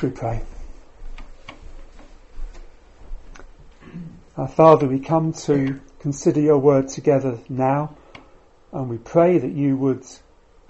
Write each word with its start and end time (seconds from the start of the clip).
Shall 0.00 0.08
we 0.08 0.16
pray? 0.16 0.42
Our 4.34 4.48
Father, 4.48 4.86
we 4.88 4.98
come 4.98 5.34
to 5.34 5.78
consider 5.98 6.40
your 6.40 6.56
word 6.56 6.88
together 6.88 7.38
now, 7.50 7.94
and 8.72 8.88
we 8.88 8.96
pray 8.96 9.36
that 9.36 9.52
you 9.52 9.76
would 9.76 10.06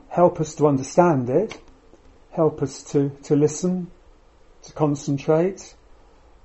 help 0.08 0.40
us 0.40 0.56
to 0.56 0.66
understand 0.66 1.30
it, 1.30 1.56
help 2.32 2.60
us 2.60 2.82
to, 2.90 3.10
to 3.22 3.36
listen, 3.36 3.92
to 4.64 4.72
concentrate, 4.72 5.76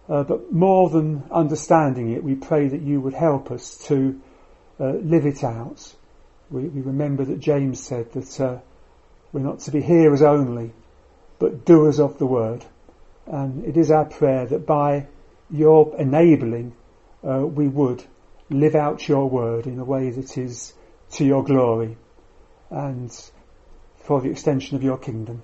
uh, 0.08 0.22
but 0.22 0.54
more 0.54 0.92
than 0.92 1.24
understanding 1.32 2.12
it, 2.12 2.24
we 2.24 2.36
pray 2.36 2.68
that 2.68 2.84
you 2.84 3.02
would 3.02 3.16
help 3.16 3.50
us 3.50 3.80
to 3.88 4.22
uh, 4.80 4.92
live 4.92 5.26
it 5.26 5.44
out. 5.44 5.92
We, 6.52 6.66
we, 6.66 6.82
remember 6.82 7.26
that 7.26 7.40
James 7.40 7.82
said 7.82 8.12
that 8.12 8.40
uh, 8.40 8.60
we're 9.34 9.42
not 9.42 9.62
to 9.62 9.72
be 9.72 9.82
hearers 9.82 10.22
only, 10.22 10.72
but 11.40 11.66
doers 11.66 12.00
of 12.00 12.20
the 12.20 12.28
word. 12.28 12.64
And 13.28 13.66
it 13.66 13.78
is 13.78 13.92
our 13.92 14.06
prayer 14.06 14.46
that 14.46 14.66
by 14.66 15.08
your 15.50 15.96
enabling, 15.98 16.74
uh, 17.24 17.46
we 17.46 17.68
would 17.68 18.04
live 18.50 18.76
out 18.76 19.08
your 19.08 19.30
word 19.30 19.66
in 19.66 19.80
a 19.80 19.86
way 19.86 20.12
that 20.12 20.38
is 20.38 20.74
to 21.12 21.26
your 21.26 21.44
glory 21.44 21.98
and 22.70 23.12
for 23.98 24.22
the 24.22 24.30
extension 24.30 24.76
of 24.76 24.84
your 24.84 24.98
kingdom. 24.98 25.42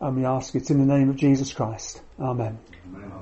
And 0.00 0.16
we 0.16 0.24
ask 0.24 0.54
it 0.54 0.70
in 0.70 0.78
the 0.78 0.86
name 0.86 1.10
of 1.10 1.16
Jesus 1.16 1.52
Christ. 1.52 2.00
Amen. 2.18 2.58
Amen. 2.94 3.12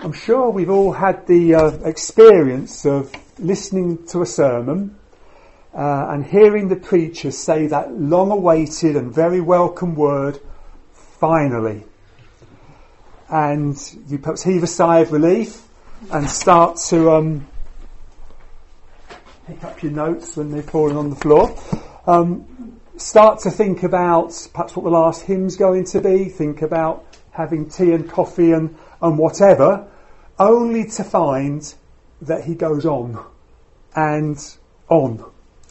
I'm 0.00 0.12
sure 0.12 0.50
we've 0.50 0.70
all 0.70 0.92
had 0.92 1.26
the 1.26 1.56
uh, 1.56 1.70
experience 1.84 2.86
of 2.86 3.12
listening 3.40 4.06
to 4.06 4.22
a 4.22 4.26
sermon 4.26 4.96
uh, 5.74 6.06
and 6.10 6.24
hearing 6.24 6.68
the 6.68 6.76
preacher 6.76 7.32
say 7.32 7.66
that 7.66 7.92
long 7.92 8.30
awaited 8.30 8.94
and 8.96 9.12
very 9.12 9.40
welcome 9.40 9.96
word, 9.96 10.40
finally. 11.18 11.84
And 13.28 13.76
you 14.08 14.18
perhaps 14.18 14.42
heave 14.42 14.62
a 14.62 14.66
sigh 14.66 15.00
of 15.00 15.12
relief 15.12 15.66
and 16.10 16.28
start 16.30 16.76
to 16.88 17.10
um, 17.10 17.46
pick 19.46 19.62
up 19.64 19.82
your 19.82 19.92
notes 19.92 20.36
when 20.36 20.50
they're 20.50 20.62
falling 20.62 20.96
on 20.96 21.10
the 21.10 21.16
floor. 21.16 21.58
Um, 22.06 22.80
start 22.96 23.40
to 23.40 23.50
think 23.50 23.82
about 23.82 24.48
perhaps 24.52 24.74
what 24.74 24.84
the 24.84 24.90
last 24.90 25.22
hymn's 25.22 25.56
going 25.56 25.84
to 25.86 26.00
be, 26.00 26.26
think 26.26 26.62
about 26.62 27.04
having 27.32 27.68
tea 27.68 27.92
and 27.92 28.08
coffee 28.08 28.52
and, 28.52 28.76
and 29.02 29.18
whatever, 29.18 29.86
only 30.38 30.86
to 30.90 31.04
find 31.04 31.74
that 32.22 32.44
he 32.44 32.54
goes 32.54 32.86
on 32.86 33.24
and 33.94 34.56
on 34.88 35.24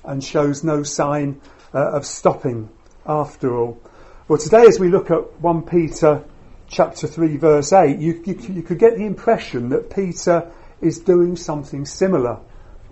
and 0.03 0.23
shows 0.23 0.63
no 0.63 0.83
sign 0.83 1.41
uh, 1.73 1.91
of 1.91 2.05
stopping 2.05 2.69
after 3.05 3.57
all. 3.57 3.81
Well, 4.29 4.37
today 4.37 4.65
as 4.67 4.77
we 4.77 4.89
look 4.89 5.09
at 5.09 5.39
1 5.39 5.61
Peter 5.61 6.21
chapter 6.67 7.07
3 7.07 7.37
verse 7.37 7.71
8, 7.71 7.97
you, 7.97 8.21
you, 8.25 8.35
you 8.55 8.61
could 8.61 8.77
get 8.77 8.97
the 8.97 9.05
impression 9.05 9.69
that 9.69 9.95
Peter 9.95 10.51
is 10.81 10.99
doing 10.99 11.37
something 11.37 11.85
similar 11.85 12.41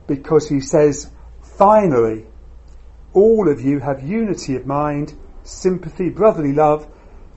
because 0.08 0.47
he 0.47 0.61
says, 0.61 1.11
finally, 1.42 2.25
all 3.11 3.50
of 3.50 3.59
you 3.59 3.80
have 3.80 4.02
unity 4.02 4.55
of 4.55 4.66
mind, 4.66 5.14
sympathy, 5.44 6.08
brotherly 6.08 6.53
love, 6.53 6.88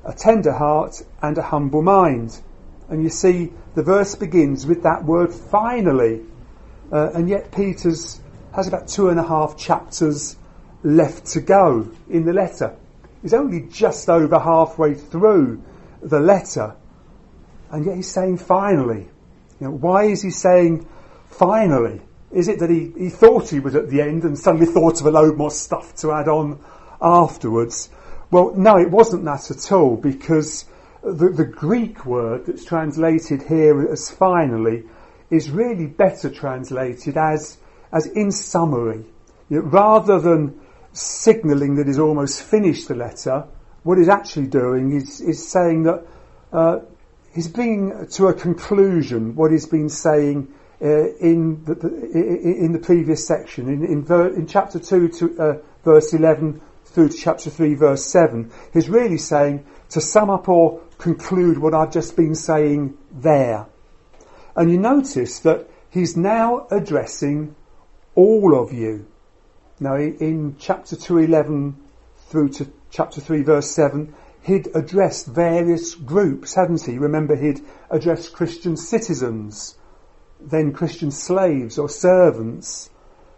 a 0.04 0.12
tender 0.12 0.52
heart 0.52 1.02
and 1.20 1.36
a 1.36 1.42
humble 1.42 1.82
mind. 1.82 2.40
And 2.88 3.02
you 3.02 3.10
see, 3.10 3.52
the 3.74 3.82
verse 3.82 4.14
begins 4.14 4.64
with 4.64 4.84
that 4.84 5.02
word 5.02 5.34
finally. 5.34 6.20
Uh, 6.92 7.10
and 7.14 7.28
yet 7.28 7.50
Peter's 7.50 8.20
has 8.54 8.68
about 8.68 8.86
two 8.86 9.08
and 9.08 9.18
a 9.18 9.26
half 9.26 9.56
chapters 9.56 10.36
left 10.84 11.26
to 11.32 11.40
go 11.40 11.90
in 12.08 12.24
the 12.26 12.32
letter. 12.32 12.76
He's 13.22 13.34
only 13.34 13.62
just 13.62 14.08
over 14.08 14.38
halfway 14.38 14.94
through 14.94 15.62
the 16.02 16.20
letter. 16.20 16.76
And 17.70 17.84
yet 17.84 17.96
he's 17.96 18.10
saying 18.10 18.38
finally. 18.38 19.08
You 19.60 19.66
know, 19.66 19.70
why 19.72 20.04
is 20.04 20.22
he 20.22 20.30
saying 20.30 20.86
finally? 21.26 22.00
Is 22.30 22.48
it 22.48 22.58
that 22.60 22.70
he, 22.70 22.92
he 22.96 23.08
thought 23.08 23.48
he 23.48 23.60
was 23.60 23.74
at 23.74 23.88
the 23.88 24.00
end 24.00 24.24
and 24.24 24.38
suddenly 24.38 24.66
thought 24.66 25.00
of 25.00 25.06
a 25.06 25.10
load 25.10 25.36
more 25.36 25.50
stuff 25.50 25.94
to 25.96 26.12
add 26.12 26.28
on 26.28 26.60
afterwards? 27.00 27.90
Well, 28.30 28.54
no, 28.54 28.78
it 28.78 28.90
wasn't 28.90 29.24
that 29.24 29.50
at 29.50 29.72
all 29.72 29.96
because 29.96 30.66
the, 31.02 31.30
the 31.30 31.44
Greek 31.44 32.04
word 32.04 32.46
that's 32.46 32.64
translated 32.64 33.42
here 33.42 33.88
as 33.90 34.10
finally 34.10 34.84
is 35.30 35.50
really 35.50 35.86
better 35.86 36.30
translated 36.30 37.16
as, 37.16 37.58
as 37.92 38.06
in 38.06 38.30
summary. 38.30 39.04
You 39.48 39.62
know, 39.62 39.68
rather 39.68 40.20
than 40.20 40.60
signalling 40.98 41.76
that 41.76 41.86
he's 41.86 41.98
almost 41.98 42.42
finished 42.42 42.88
the 42.88 42.94
letter, 42.94 43.46
what 43.84 43.98
he's 43.98 44.08
actually 44.08 44.46
doing 44.46 44.92
is, 44.92 45.20
is 45.20 45.48
saying 45.48 45.84
that 45.84 46.04
uh, 46.52 46.80
he's 47.34 47.48
bringing 47.48 48.06
to 48.08 48.28
a 48.28 48.34
conclusion 48.34 49.34
what 49.34 49.52
he's 49.52 49.66
been 49.66 49.88
saying 49.88 50.52
uh, 50.80 51.08
in, 51.16 51.64
the, 51.64 51.72
in 52.12 52.72
the 52.72 52.78
previous 52.78 53.26
section. 53.26 53.68
In, 53.68 53.84
in, 53.84 54.04
ver, 54.04 54.28
in 54.28 54.46
chapter 54.46 54.78
2 54.78 55.08
to 55.08 55.38
uh, 55.40 55.58
verse 55.84 56.12
11 56.12 56.60
through 56.84 57.08
to 57.10 57.16
chapter 57.16 57.50
3 57.50 57.74
verse 57.74 58.04
7, 58.04 58.50
he's 58.72 58.88
really 58.88 59.18
saying 59.18 59.64
to 59.90 60.00
sum 60.00 60.30
up 60.30 60.48
or 60.48 60.80
conclude 60.98 61.58
what 61.58 61.74
I've 61.74 61.92
just 61.92 62.16
been 62.16 62.34
saying 62.34 62.96
there. 63.12 63.66
And 64.56 64.70
you 64.70 64.78
notice 64.78 65.38
that 65.40 65.68
he's 65.90 66.16
now 66.16 66.66
addressing 66.70 67.54
all 68.14 68.60
of 68.60 68.72
you. 68.72 69.06
Now 69.80 69.96
in 69.96 70.56
chapter 70.58 70.96
211 70.96 71.76
through 72.28 72.48
to 72.50 72.70
chapter 72.90 73.20
3 73.20 73.42
verse 73.42 73.70
7, 73.70 74.12
he'd 74.42 74.68
addressed 74.74 75.26
various 75.26 75.94
groups, 75.94 76.54
hadn't 76.54 76.84
he? 76.84 76.98
Remember 76.98 77.36
he'd 77.36 77.60
addressed 77.90 78.32
Christian 78.32 78.76
citizens, 78.76 79.76
then 80.40 80.72
Christian 80.72 81.10
slaves 81.12 81.78
or 81.78 81.88
servants, 81.88 82.90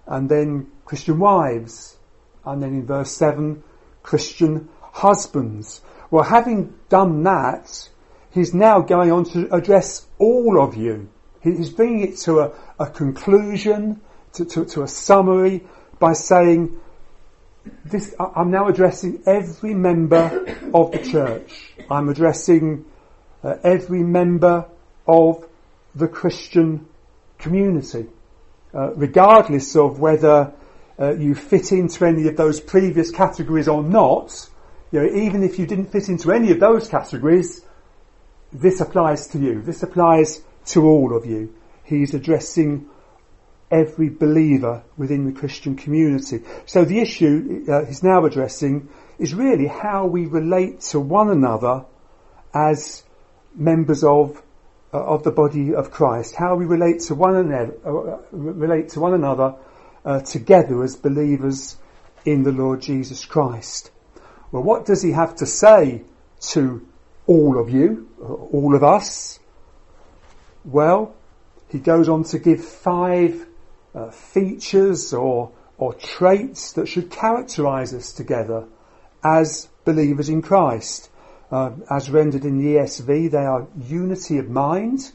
and 0.06 0.30
then 0.30 0.70
Christian 0.86 1.18
wives, 1.18 1.98
and 2.44 2.62
then 2.62 2.70
in 2.70 2.86
verse 2.86 3.12
7, 3.12 3.62
Christian 4.02 4.68
husbands. 4.80 5.82
Well, 6.10 6.24
having 6.24 6.74
done 6.88 7.22
that, 7.24 7.90
he's 8.30 8.54
now 8.54 8.80
going 8.80 9.12
on 9.12 9.24
to 9.26 9.54
address 9.54 10.06
all 10.18 10.60
of 10.60 10.74
you. 10.74 11.10
He's 11.42 11.70
bringing 11.70 12.00
it 12.00 12.16
to 12.18 12.40
a, 12.40 12.52
a 12.78 12.86
conclusion, 12.86 14.00
to, 14.32 14.44
to, 14.44 14.64
to 14.64 14.82
a 14.82 14.88
summary 14.88 15.64
by 16.00 16.14
saying, 16.14 16.80
this, 17.84 18.14
I'm 18.18 18.50
now 18.50 18.68
addressing 18.68 19.22
every 19.26 19.74
member 19.74 20.56
of 20.74 20.92
the 20.92 20.98
church. 20.98 21.74
I'm 21.90 22.08
addressing 22.08 22.86
uh, 23.44 23.56
every 23.62 24.02
member 24.02 24.66
of 25.06 25.46
the 25.94 26.08
Christian 26.08 26.88
community, 27.38 28.06
uh, 28.74 28.94
regardless 28.94 29.76
of 29.76 30.00
whether 30.00 30.52
uh, 30.98 31.14
you 31.14 31.34
fit 31.34 31.72
into 31.72 32.04
any 32.04 32.28
of 32.28 32.36
those 32.36 32.60
previous 32.60 33.10
categories 33.10 33.68
or 33.68 33.82
not. 33.82 34.48
You 34.92 35.00
know, 35.00 35.14
even 35.14 35.42
if 35.42 35.58
you 35.58 35.66
didn't 35.66 35.92
fit 35.92 36.08
into 36.08 36.32
any 36.32 36.50
of 36.50 36.60
those 36.60 36.88
categories, 36.88 37.64
this 38.52 38.80
applies 38.80 39.28
to 39.28 39.38
you. 39.38 39.62
This 39.62 39.82
applies 39.82 40.42
to 40.66 40.86
all 40.86 41.16
of 41.16 41.26
you. 41.26 41.54
He's 41.84 42.14
addressing 42.14 42.88
every 43.70 44.08
believer 44.08 44.82
within 44.96 45.26
the 45.26 45.38
Christian 45.38 45.76
community. 45.76 46.42
So 46.66 46.84
the 46.84 46.98
issue 46.98 47.64
uh, 47.68 47.84
he's 47.84 48.02
now 48.02 48.24
addressing 48.24 48.88
is 49.18 49.34
really 49.34 49.66
how 49.66 50.06
we 50.06 50.26
relate 50.26 50.80
to 50.80 51.00
one 51.00 51.30
another 51.30 51.84
as 52.52 53.04
members 53.54 54.02
of 54.02 54.42
uh, 54.92 54.98
of 54.98 55.22
the 55.22 55.30
body 55.30 55.74
of 55.74 55.90
Christ. 55.90 56.34
How 56.34 56.56
we 56.56 56.64
relate 56.64 57.00
to 57.02 57.14
one 57.14 57.36
another, 57.36 57.74
uh, 57.86 58.18
relate 58.32 58.88
to 58.90 59.00
one 59.00 59.14
another 59.14 59.54
uh, 60.04 60.20
together 60.20 60.82
as 60.82 60.96
believers 60.96 61.76
in 62.24 62.42
the 62.42 62.52
Lord 62.52 62.82
Jesus 62.82 63.24
Christ. 63.24 63.92
Well, 64.50 64.64
what 64.64 64.84
does 64.84 65.02
he 65.02 65.12
have 65.12 65.36
to 65.36 65.46
say 65.46 66.02
to 66.40 66.86
all 67.26 67.58
of 67.60 67.70
you, 67.70 68.08
all 68.20 68.74
of 68.74 68.82
us? 68.82 69.38
Well, 70.64 71.14
he 71.68 71.78
goes 71.78 72.08
on 72.08 72.24
to 72.24 72.38
give 72.38 72.64
five 72.64 73.46
uh, 73.94 74.10
features 74.10 75.12
or, 75.12 75.52
or 75.78 75.94
traits 75.94 76.72
that 76.72 76.86
should 76.86 77.10
characterize 77.10 77.94
us 77.94 78.12
together 78.12 78.66
as 79.24 79.68
believers 79.84 80.28
in 80.28 80.42
Christ. 80.42 81.10
Uh, 81.50 81.72
as 81.90 82.10
rendered 82.10 82.44
in 82.44 82.58
the 82.58 82.76
ESV, 82.76 83.30
they 83.30 83.38
are 83.38 83.66
unity 83.76 84.38
of 84.38 84.48
mind, 84.48 85.10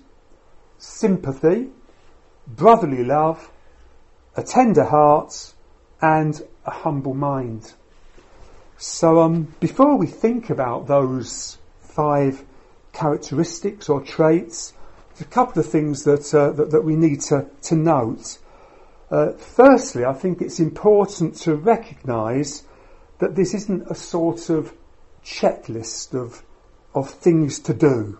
sympathy, 0.77 1.69
brotherly 2.45 3.03
love, 3.03 3.49
a 4.35 4.43
tender 4.43 4.83
heart, 4.83 5.53
and 6.01 6.41
a 6.65 6.71
humble 6.71 7.13
mind. 7.13 7.73
So, 8.77 9.21
um, 9.21 9.55
before 9.61 9.97
we 9.97 10.07
think 10.07 10.49
about 10.49 10.87
those 10.87 11.57
five 11.79 12.43
characteristics 12.91 13.87
or 13.87 14.01
traits, 14.01 14.73
there's 15.09 15.21
a 15.21 15.25
couple 15.25 15.61
of 15.61 15.69
things 15.69 16.03
that, 16.03 16.33
uh, 16.33 16.51
that, 16.51 16.71
that, 16.71 16.83
we 16.83 16.97
need 16.97 17.21
to, 17.21 17.47
to 17.63 17.75
note. 17.75 18.37
Uh, 19.09 19.31
firstly, 19.33 20.03
I 20.03 20.13
think 20.13 20.41
it's 20.41 20.59
important 20.59 21.35
to 21.41 21.55
recognise 21.55 22.63
that 23.19 23.35
this 23.35 23.53
isn't 23.53 23.89
a 23.89 23.95
sort 23.95 24.49
of 24.49 24.73
checklist 25.23 26.13
of 26.13 26.43
of 26.95 27.09
things 27.09 27.59
to 27.59 27.73
do. 27.73 28.17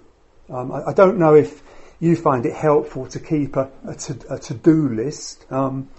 Um, 0.49 0.71
I, 0.71 0.89
I, 0.89 0.93
don't 0.93 1.17
know 1.17 1.33
if 1.33 1.63
you 1.99 2.15
find 2.15 2.45
it 2.45 2.53
helpful 2.53 3.07
to 3.07 3.19
keep 3.19 3.55
a, 3.55 3.71
a, 3.87 3.95
to, 3.95 4.33
a 4.33 4.37
to-do 4.37 4.89
list. 4.89 5.49
Um, 5.49 5.89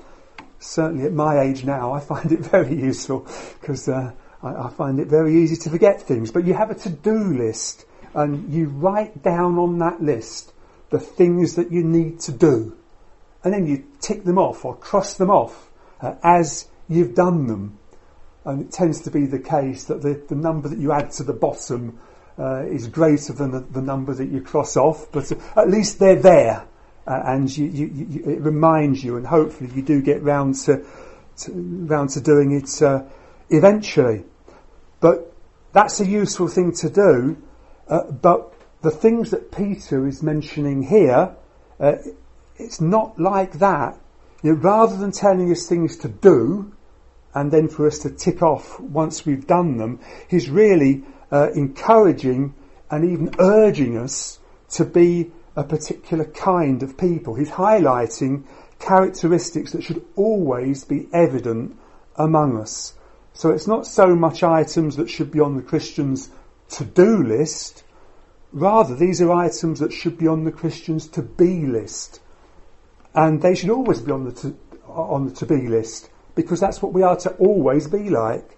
certainly 0.58 1.06
at 1.06 1.12
my 1.12 1.40
age 1.40 1.64
now, 1.64 1.92
I 1.92 2.00
find 2.00 2.30
it 2.30 2.40
very 2.52 2.74
useful 2.74 3.26
because 3.60 3.88
uh, 3.88 4.12
I, 4.42 4.66
I, 4.66 4.70
find 4.70 5.00
it 5.00 5.08
very 5.08 5.42
easy 5.42 5.56
to 5.56 5.70
forget 5.70 6.02
things. 6.02 6.30
But 6.30 6.44
you 6.44 6.54
have 6.54 6.70
a 6.70 6.74
to-do 6.74 7.34
list 7.34 7.86
and 8.14 8.52
you 8.52 8.68
write 8.68 9.22
down 9.22 9.58
on 9.58 9.78
that 9.78 10.02
list 10.02 10.52
the 10.90 11.00
things 11.00 11.56
that 11.56 11.72
you 11.72 11.82
need 11.82 12.20
to 12.20 12.32
do. 12.32 12.76
And 13.46 13.54
then 13.54 13.64
you 13.69 13.84
tick 14.00 14.25
them 14.25 14.38
off 14.38 14.64
or 14.64 14.75
cross 14.75 15.14
them 15.14 15.31
off 15.31 15.70
uh, 16.00 16.16
as 16.25 16.66
you've 16.88 17.14
done 17.14 17.46
them. 17.46 17.78
And 18.44 18.62
it 18.62 18.72
tends 18.72 19.02
to 19.02 19.10
be 19.12 19.26
the 19.26 19.38
case 19.38 19.84
that 19.84 20.02
the, 20.02 20.20
the 20.28 20.34
number 20.34 20.69
that 20.69 20.81
you 20.81 20.90
add 20.90 21.12
to 21.12 21.22
the 21.22 21.32
bottom 21.32 21.96
uh, 22.37 22.64
is 22.64 22.88
greater 22.88 23.32
than 23.32 23.52
the, 23.52 23.60
the, 23.60 23.81
number 23.81 24.12
that 24.14 24.31
you 24.31 24.40
cross 24.40 24.76
off, 24.76 25.12
but 25.12 25.31
at 25.56 25.70
least 25.70 26.00
they're 26.00 26.20
there. 26.20 26.66
Uh, 27.06 27.22
and 27.25 27.56
you, 27.56 27.66
you, 27.66 27.87
you, 27.87 28.31
it 28.32 28.40
reminds 28.40 29.04
you, 29.04 29.16
and 29.16 29.25
hopefully 29.25 29.70
you 29.76 29.82
do 29.82 30.02
get 30.02 30.25
round 30.25 30.56
to, 30.56 30.84
to 31.37 31.52
round 31.52 32.10
to 32.10 32.20
doing 32.20 32.50
it 32.50 32.82
uh, 32.82 33.04
eventually. 33.48 34.25
But 34.98 35.32
that's 35.72 36.00
a 36.00 36.04
useful 36.04 36.48
thing 36.48 36.72
to 36.72 36.90
do. 36.90 37.40
Uh, 37.87 38.10
but 38.10 38.52
the 38.82 38.90
things 38.90 39.31
that 39.31 39.52
Peter 39.52 40.04
is 40.08 40.20
mentioning 40.20 40.82
here, 40.82 41.37
uh, 41.78 41.93
it's 42.58 42.81
not 42.81 43.19
like 43.19 43.58
that. 43.58 43.99
You 44.43 44.53
know, 44.53 44.58
rather 44.61 44.97
than 44.97 45.12
telling 45.12 45.50
us 45.50 45.67
things 45.67 45.97
to 45.99 46.08
do, 46.08 46.73
and 47.35 47.50
then 47.50 47.69
for 47.69 47.87
us 47.87 47.99
to 48.00 48.11
tick 48.11 48.43
off 48.43 48.81
once 48.81 49.26
we've 49.26 49.47
done 49.47 49.76
them, 49.76 50.00
he's 50.29 50.49
really 50.49 51.05
uh, 51.31 51.50
encouraging 51.55 52.55
and 52.91 53.05
even 53.05 53.35
urging 53.38 53.99
us 53.99 54.38
to 54.70 54.85
be 54.85 55.32
a 55.55 55.64
particular 55.64 56.25
kind 56.25 56.82
of 56.82 56.97
people. 56.97 57.35
He's 57.35 57.50
highlighting 57.50 58.44
characteristics 58.79 59.73
that 59.73 59.82
should 59.82 60.05
always 60.14 60.85
be 60.85 61.08
evident 61.12 61.76
among 62.17 62.58
us. 62.58 62.94
So 63.32 63.50
it's 63.50 63.67
not 63.67 63.87
so 63.87 64.14
much 64.14 64.43
items 64.43 64.97
that 64.97 65.11
should 65.11 65.31
be 65.31 65.41
on 65.41 65.56
the 65.56 65.62
Christian's 65.62 66.31
to-do 66.70 67.23
list, 67.23 67.85
rather 68.53 68.94
these 68.94 69.20
are 69.20 69.32
items 69.32 69.81
that 69.81 69.93
should 69.93 70.19
be 70.19 70.26
on 70.26 70.44
the 70.44 70.53
Christian's 70.53 71.06
to-be 71.08 71.67
list. 71.67 72.20
And 73.16 73.42
they 73.42 73.54
should 73.54 73.70
always 73.70 74.00
be 74.00 74.12
on 74.12 74.24
the 74.24 74.32
to, 74.32 74.56
on 74.86 75.24
the 75.26 75.34
to-be 75.34 75.66
list 75.66 76.10
because 76.36 76.60
that's 76.60 76.80
what 76.80 76.92
we 76.92 77.02
are 77.02 77.16
to 77.16 77.30
always 77.36 77.88
be 77.88 78.10
like 78.10 78.56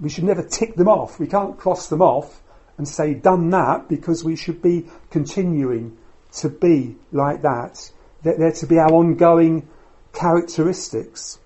we 0.00 0.08
should 0.08 0.24
never 0.24 0.42
tick 0.42 0.74
them 0.76 0.88
off. 0.88 1.18
We 1.18 1.26
can't 1.26 1.58
cross 1.58 1.88
them 1.88 2.02
off 2.02 2.42
and 2.76 2.86
say 2.86 3.14
done 3.14 3.50
that 3.50 3.88
because 3.88 4.22
we 4.22 4.36
should 4.36 4.62
be 4.62 4.86
continuing 5.10 5.96
to 6.36 6.48
be 6.48 6.96
like 7.10 7.42
that. 7.42 7.90
They're, 8.22 8.38
they're 8.38 8.52
to 8.52 8.66
be 8.66 8.78
our 8.78 8.92
ongoing 8.92 9.68
characteristics. 10.12 11.38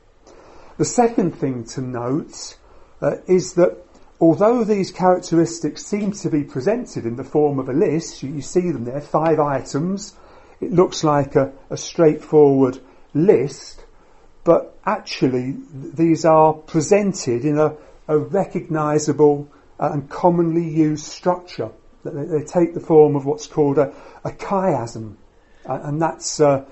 The 0.77 0.85
second 0.85 1.33
thing 1.33 1.65
to 1.67 1.81
note 1.81 2.57
uh, 3.01 3.17
is 3.27 3.55
that 3.55 3.79
although 4.21 4.65
these 4.65 4.91
characteristics 4.91 5.85
seem 5.85 6.13
to 6.13 6.31
be 6.31 6.45
presented 6.45 7.07
in 7.07 7.17
the 7.17 7.25
form 7.25 7.59
of 7.59 7.69
a 7.69 7.73
list, 7.73 8.23
you, 8.23 8.31
you 8.35 8.43
see 8.43 8.71
them 8.71 8.85
there, 8.85 9.01
five 9.01 9.39
items, 9.39 10.15
it 10.63 10.73
looks 10.73 11.05
like 11.05 11.37
a, 11.37 11.53
a 11.71 11.77
straightforward 11.77 12.79
list, 13.15 13.85
but 14.45 14.79
actually 14.87 15.57
these 15.73 16.25
are 16.25 16.55
presented 16.55 17.45
in 17.45 17.59
a 17.59 17.77
a 18.09 18.19
recognisable 18.19 19.49
and 19.79 20.09
commonly 20.09 20.69
used 20.69 21.05
structure. 21.05 21.71
They, 22.05 22.11
they, 22.11 22.45
take 22.45 22.75
the 22.75 22.81
form 22.81 23.17
of 23.17 23.25
what's 23.25 23.47
called 23.47 23.79
a, 23.79 23.93
a 24.25 24.31
chiasm, 24.31 25.17
and 25.65 26.01
that's 26.01 26.41
uh, 26.41 26.65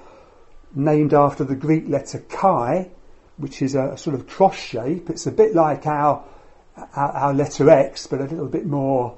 named 0.75 1.15
after 1.15 1.45
the 1.45 1.55
Greek 1.55 1.89
letter 1.89 2.19
chi, 2.29 2.91
which 3.37 3.63
is 3.63 3.75
a, 3.75 3.93
a, 3.93 3.99
sort 3.99 4.15
of 4.15 4.27
cross 4.27 4.57
shape. 4.57 5.09
It's 5.09 5.27
a 5.27 5.33
bit 5.33 5.55
like 5.55 5.87
our 5.87 6.25
our, 6.95 7.13
our 7.13 7.35
letter 7.35 7.71
X, 7.71 8.07
but 8.07 8.21
a 8.21 8.25
little 8.25 8.49
bit 8.49 8.67
more, 8.67 9.17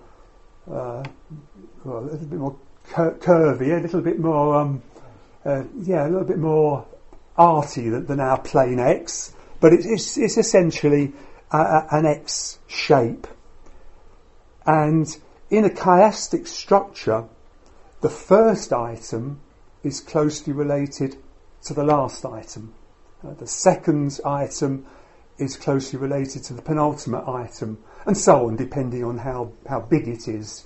uh, 0.71 1.03
well, 1.85 1.99
a 1.99 2.05
little 2.05 2.27
bit 2.27 2.39
more 2.39 2.57
cur- 2.93 3.19
curvy, 3.21 3.77
a 3.77 3.81
little 3.81 4.03
bit 4.03 4.19
more, 4.19 4.57
um, 4.57 4.83
uh, 5.45 5.65
yeah, 5.81 6.07
a 6.07 6.09
little 6.09 6.27
bit 6.27 6.39
more 6.39 6.87
arty 7.37 7.89
than, 7.89 8.07
than 8.07 8.21
our 8.21 8.39
plain 8.39 8.79
X. 8.79 9.35
But 9.61 9.73
it, 9.73 9.81
it's, 9.85 10.17
it's 10.17 10.37
essentially 10.37 11.13
a, 11.51 11.87
an 11.91 12.07
X 12.07 12.59
shape. 12.67 13.27
And 14.67 15.07
in 15.51 15.65
a 15.65 15.71
chiastic 15.71 16.47
structure, 16.47 17.25
the 18.01 18.11
first 18.11 18.73
item 18.73 19.41
is 19.83 20.01
closely 20.01 20.53
related 20.53 21.17
to 21.65 21.75
the 21.75 21.85
last 21.85 22.25
item. 22.25 22.75
Uh, 23.25 23.35
the 23.35 23.47
second 23.47 24.21
item 24.25 24.87
is 25.39 25.57
closely 25.57 25.99
related 25.99 26.45
to 26.45 26.55
the 26.55 26.63
penultimate 26.63 27.27
item, 27.27 27.79
and 28.07 28.17
so 28.17 28.49
on, 28.49 28.57
depending 28.57 29.05
on 29.05 29.19
how, 29.19 29.53
how 29.69 29.81
big 29.81 30.09
it 30.09 30.29
is. 30.29 30.65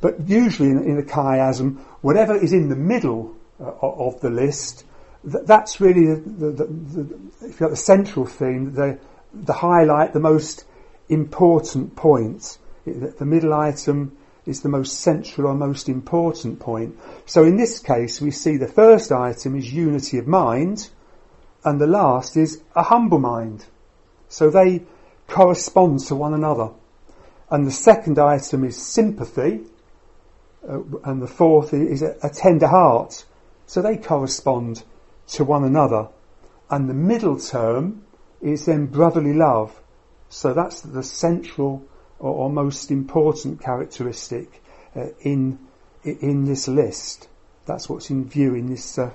But 0.00 0.28
usually 0.28 0.70
in, 0.70 0.82
in 0.84 0.98
a 0.98 1.02
chiasm, 1.02 1.78
whatever 2.00 2.36
is 2.36 2.52
in 2.52 2.68
the 2.68 2.76
middle 2.76 3.34
uh, 3.60 3.72
of 3.80 4.20
the 4.20 4.30
list, 4.30 4.84
th- 5.30 5.44
that's 5.46 5.80
really 5.80 6.06
the, 6.14 6.50
the, 6.50 6.64
the, 6.64 7.18
if 7.42 7.60
you 7.60 7.66
like, 7.66 7.70
the 7.70 7.76
central 7.76 8.26
theme, 8.26 8.74
the, 8.74 8.98
the 9.32 9.52
highlight, 9.52 10.12
the 10.12 10.20
most 10.20 10.64
important 11.08 11.96
point. 11.96 12.58
The 12.84 13.24
middle 13.24 13.52
item 13.52 14.16
is 14.46 14.62
the 14.62 14.68
most 14.68 15.00
central 15.00 15.48
or 15.48 15.54
most 15.54 15.88
important 15.88 16.60
point. 16.60 16.96
So 17.26 17.42
in 17.44 17.56
this 17.56 17.80
case, 17.80 18.20
we 18.20 18.30
see 18.30 18.56
the 18.56 18.68
first 18.68 19.10
item 19.10 19.56
is 19.56 19.72
unity 19.72 20.18
of 20.18 20.28
mind, 20.28 20.88
and 21.64 21.80
the 21.80 21.86
last 21.88 22.36
is 22.36 22.62
a 22.76 22.84
humble 22.84 23.18
mind. 23.18 23.66
So 24.28 24.50
they 24.50 24.84
correspond 25.26 26.00
to 26.06 26.14
one 26.14 26.32
another. 26.32 26.70
And 27.50 27.66
the 27.66 27.72
second 27.72 28.18
item 28.18 28.64
is 28.64 28.80
sympathy, 28.80 29.64
and 30.66 31.22
the 31.22 31.26
fourth 31.26 31.72
is 31.72 32.02
a, 32.02 32.16
a 32.22 32.30
tender 32.30 32.66
heart. 32.66 33.24
So 33.66 33.82
they 33.82 33.96
correspond 33.96 34.82
to 35.28 35.44
one 35.44 35.64
another. 35.64 36.08
And 36.70 36.88
the 36.88 36.94
middle 36.94 37.38
term 37.38 38.04
is 38.40 38.66
then 38.66 38.86
brotherly 38.86 39.32
love. 39.32 39.80
So 40.28 40.52
that's 40.52 40.80
the 40.80 41.02
central 41.02 41.84
or, 42.18 42.32
or 42.32 42.50
most 42.50 42.90
important 42.90 43.60
characteristic 43.60 44.62
uh, 44.94 45.08
in 45.20 45.58
in 46.02 46.44
this 46.44 46.68
list. 46.68 47.28
That's 47.66 47.88
what's 47.88 48.10
in 48.10 48.28
view 48.28 48.54
in 48.54 48.66
this 48.68 48.98
uh, 48.98 49.10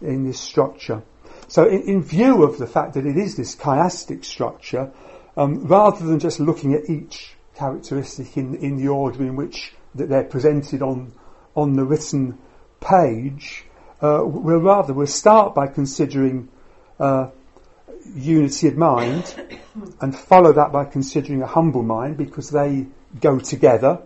in 0.00 0.24
this 0.24 0.40
structure. 0.40 1.02
So, 1.48 1.68
in, 1.68 1.82
in, 1.82 2.02
view 2.02 2.42
of 2.42 2.58
the 2.58 2.66
fact 2.66 2.94
that 2.94 3.06
it 3.06 3.16
is 3.16 3.36
this 3.36 3.54
chiastic 3.54 4.24
structure, 4.24 4.90
um, 5.36 5.66
rather 5.66 6.04
than 6.04 6.18
just 6.18 6.40
looking 6.40 6.74
at 6.74 6.90
each 6.90 7.36
characteristic 7.54 8.36
in, 8.36 8.56
in 8.56 8.76
the 8.76 8.88
order 8.88 9.22
in 9.22 9.36
which 9.36 9.74
that 9.96 10.08
they're 10.08 10.24
presented 10.24 10.82
on 10.82 11.12
on 11.54 11.74
the 11.74 11.84
written 11.84 12.38
page, 12.80 13.64
uh, 14.02 14.22
we'll 14.24 14.58
rather 14.58 14.92
we'll 14.92 15.06
start 15.06 15.54
by 15.54 15.66
considering 15.66 16.48
uh, 17.00 17.28
unity 18.14 18.68
of 18.68 18.76
mind 18.76 19.34
and 20.00 20.16
follow 20.16 20.52
that 20.52 20.72
by 20.72 20.84
considering 20.84 21.42
a 21.42 21.46
humble 21.46 21.82
mind 21.82 22.16
because 22.16 22.50
they 22.50 22.86
go 23.20 23.38
together. 23.38 24.00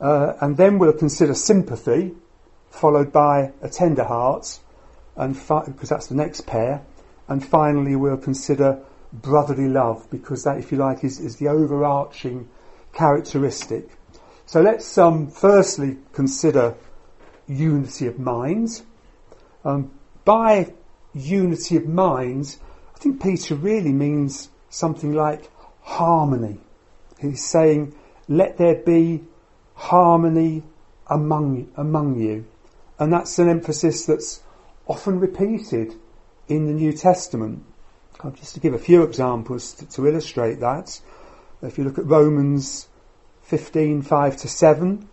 Uh, 0.00 0.34
and 0.40 0.56
then 0.56 0.78
we'll 0.78 0.92
consider 0.92 1.34
sympathy, 1.34 2.14
followed 2.70 3.12
by 3.12 3.52
a 3.62 3.68
tender 3.68 4.04
heart, 4.04 4.58
and 5.16 5.36
fi- 5.36 5.64
because 5.64 5.88
that's 5.88 6.08
the 6.08 6.14
next 6.14 6.46
pair. 6.46 6.82
And 7.28 7.44
finally, 7.44 7.96
we'll 7.96 8.18
consider 8.18 8.82
brotherly 9.12 9.68
love 9.68 10.06
because 10.10 10.44
that, 10.44 10.58
if 10.58 10.70
you 10.70 10.78
like, 10.78 11.02
is, 11.02 11.18
is 11.18 11.36
the 11.36 11.48
overarching 11.48 12.48
characteristic. 12.92 13.88
So 14.46 14.62
let's 14.62 14.96
um, 14.96 15.26
firstly 15.26 15.98
consider 16.12 16.76
unity 17.48 18.06
of 18.06 18.20
mind. 18.20 18.80
Um, 19.64 19.90
by 20.24 20.72
unity 21.12 21.76
of 21.76 21.88
mind, 21.88 22.56
I 22.94 22.98
think 22.98 23.20
Peter 23.20 23.56
really 23.56 23.92
means 23.92 24.48
something 24.70 25.12
like 25.12 25.50
harmony. 25.82 26.60
He's 27.20 27.44
saying, 27.44 27.96
let 28.28 28.56
there 28.56 28.76
be 28.76 29.24
harmony 29.74 30.62
among, 31.08 31.72
among 31.76 32.20
you. 32.20 32.46
And 33.00 33.12
that's 33.12 33.40
an 33.40 33.48
emphasis 33.48 34.06
that's 34.06 34.42
often 34.86 35.18
repeated 35.18 35.94
in 36.46 36.66
the 36.66 36.72
New 36.72 36.92
Testament. 36.92 37.64
Just 38.36 38.54
to 38.54 38.60
give 38.60 38.74
a 38.74 38.78
few 38.78 39.02
examples 39.02 39.74
to, 39.74 39.86
to 39.86 40.06
illustrate 40.06 40.60
that, 40.60 41.00
if 41.62 41.78
you 41.78 41.84
look 41.84 41.98
at 41.98 42.06
Romans 42.06 42.86
15, 43.46 44.02
5 44.02 44.36
to 44.38 44.48
7, 44.48 45.08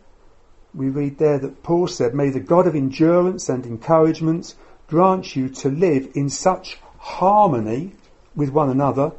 we 0.73 0.89
read 0.89 1.19
there 1.19 1.37
that 1.37 1.61
Paul 1.61 1.85
said, 1.87 2.15
May 2.15 2.31
the 2.31 2.39
God 2.39 2.65
of 2.65 2.75
endurance 2.75 3.47
and 3.47 3.63
encouragement 3.63 4.55
grant 4.87 5.35
you 5.35 5.49
to 5.49 5.69
live 5.69 6.09
in 6.15 6.29
such 6.29 6.79
harmony 6.97 7.91
with 8.35 8.49
one 8.49 8.71
another 8.71 9.11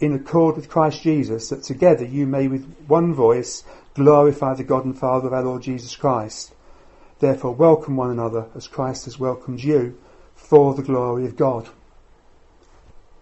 in 0.00 0.14
accord 0.14 0.56
with 0.56 0.70
Christ 0.70 1.02
Jesus, 1.02 1.50
that 1.50 1.62
together 1.62 2.06
you 2.06 2.26
may 2.26 2.48
with 2.48 2.64
one 2.86 3.12
voice 3.12 3.62
glorify 3.92 4.54
the 4.54 4.64
God 4.64 4.86
and 4.86 4.98
Father 4.98 5.26
of 5.26 5.34
our 5.34 5.42
Lord 5.42 5.62
Jesus 5.62 5.94
Christ. 5.94 6.54
Therefore 7.18 7.54
welcome 7.54 7.96
one 7.96 8.10
another 8.10 8.46
as 8.54 8.68
Christ 8.68 9.04
has 9.04 9.18
welcomed 9.18 9.62
you 9.62 9.98
for 10.34 10.72
the 10.72 10.82
glory 10.82 11.26
of 11.26 11.36
God. 11.36 11.68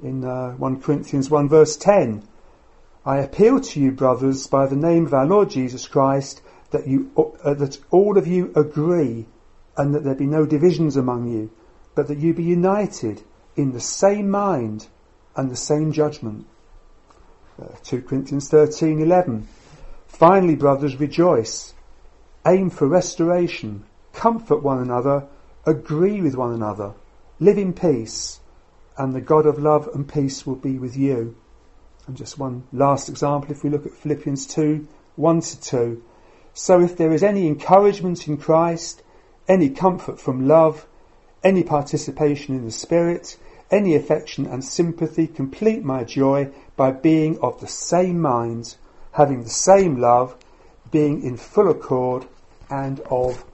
In 0.01 0.25
uh, 0.25 0.53
1 0.53 0.81
Corinthians 0.81 1.29
1 1.29 1.49
verse 1.49 1.77
10, 1.77 2.23
I 3.05 3.19
appeal 3.19 3.61
to 3.61 3.81
you 3.81 3.93
brothers 3.93 4.47
by 4.47 4.67
the 4.67 4.77
name 4.77 5.07
of 5.07 5.15
our 5.15 5.27
Lord 5.27 5.51
Jesus 5.51 5.89
Christ 5.89 6.43
that 6.71 6.87
you, 6.87 7.11
uh, 7.43 7.55
that 7.55 7.79
all 7.91 8.19
of 8.19 8.27
you 8.27 8.53
agree 8.55 9.27
and 9.77 9.95
that 9.95 10.05
there 10.05 10.15
be 10.15 10.27
no 10.27 10.45
divisions 10.45 10.97
among 10.97 11.29
you, 11.29 11.51
but 11.95 12.09
that 12.09 12.19
you 12.19 12.35
be 12.35 12.43
united 12.43 13.23
in 13.57 13.73
the 13.73 13.81
same 13.81 14.29
mind 14.29 14.89
and 15.35 15.51
the 15.51 15.57
same 15.57 15.93
judgment. 15.93 16.47
Uh, 17.61 17.69
2 17.83 18.03
Corinthians 18.03 18.51
13:11 18.51 19.45
Finally 20.07 20.57
brothers 20.57 21.01
rejoice. 21.01 21.73
Aim 22.47 22.69
for 22.69 22.87
restoration. 22.87 23.85
Comfort 24.13 24.63
one 24.63 24.79
another. 24.79 25.27
Agree 25.65 26.21
with 26.21 26.37
one 26.37 26.53
another. 26.53 26.93
Live 27.39 27.59
in 27.59 27.73
peace 27.73 28.41
and 28.99 29.15
the 29.15 29.21
God 29.21 29.47
of 29.47 29.59
love 29.59 29.89
and 29.95 30.07
peace 30.07 30.47
will 30.47 30.57
be 30.57 30.79
with 30.79 30.97
you. 30.97 31.37
And 32.07 32.17
just 32.17 32.39
one 32.39 32.65
last 32.73 33.09
example 33.09 33.51
if 33.51 33.63
we 33.63 33.71
look 33.71 33.87
at 33.87 33.93
Philippians 33.93 34.47
2 34.47 34.87
1 35.17 35.41
to 35.41 35.61
2 35.61 36.03
so 36.55 36.81
if 36.81 36.97
there 36.97 37.13
is 37.13 37.23
any 37.23 37.47
encouragement 37.47 38.27
in 38.27 38.37
Christ 38.37 39.03
any 39.47 39.71
comfort 39.71 40.21
from 40.21 40.49
love 40.49 40.87
any 41.45 41.63
participation 41.63 42.57
in 42.57 42.65
the 42.65 42.73
Spirit 42.73 43.37
any 43.71 43.95
affection 43.95 44.47
and 44.47 44.65
sympathy, 44.65 45.27
complete 45.27 45.85
my 45.85 46.05
joy 46.05 46.51
by 46.77 46.91
being 46.91 47.39
of 47.39 47.61
the 47.61 47.69
same 47.69 48.21
mind, 48.21 48.77
having 49.13 49.45
the 49.45 49.51
same 49.51 50.01
love, 50.01 50.37
being 50.91 51.23
in 51.23 51.37
full 51.37 51.71
accord 51.71 52.27
and 52.69 53.01
of 53.11 53.45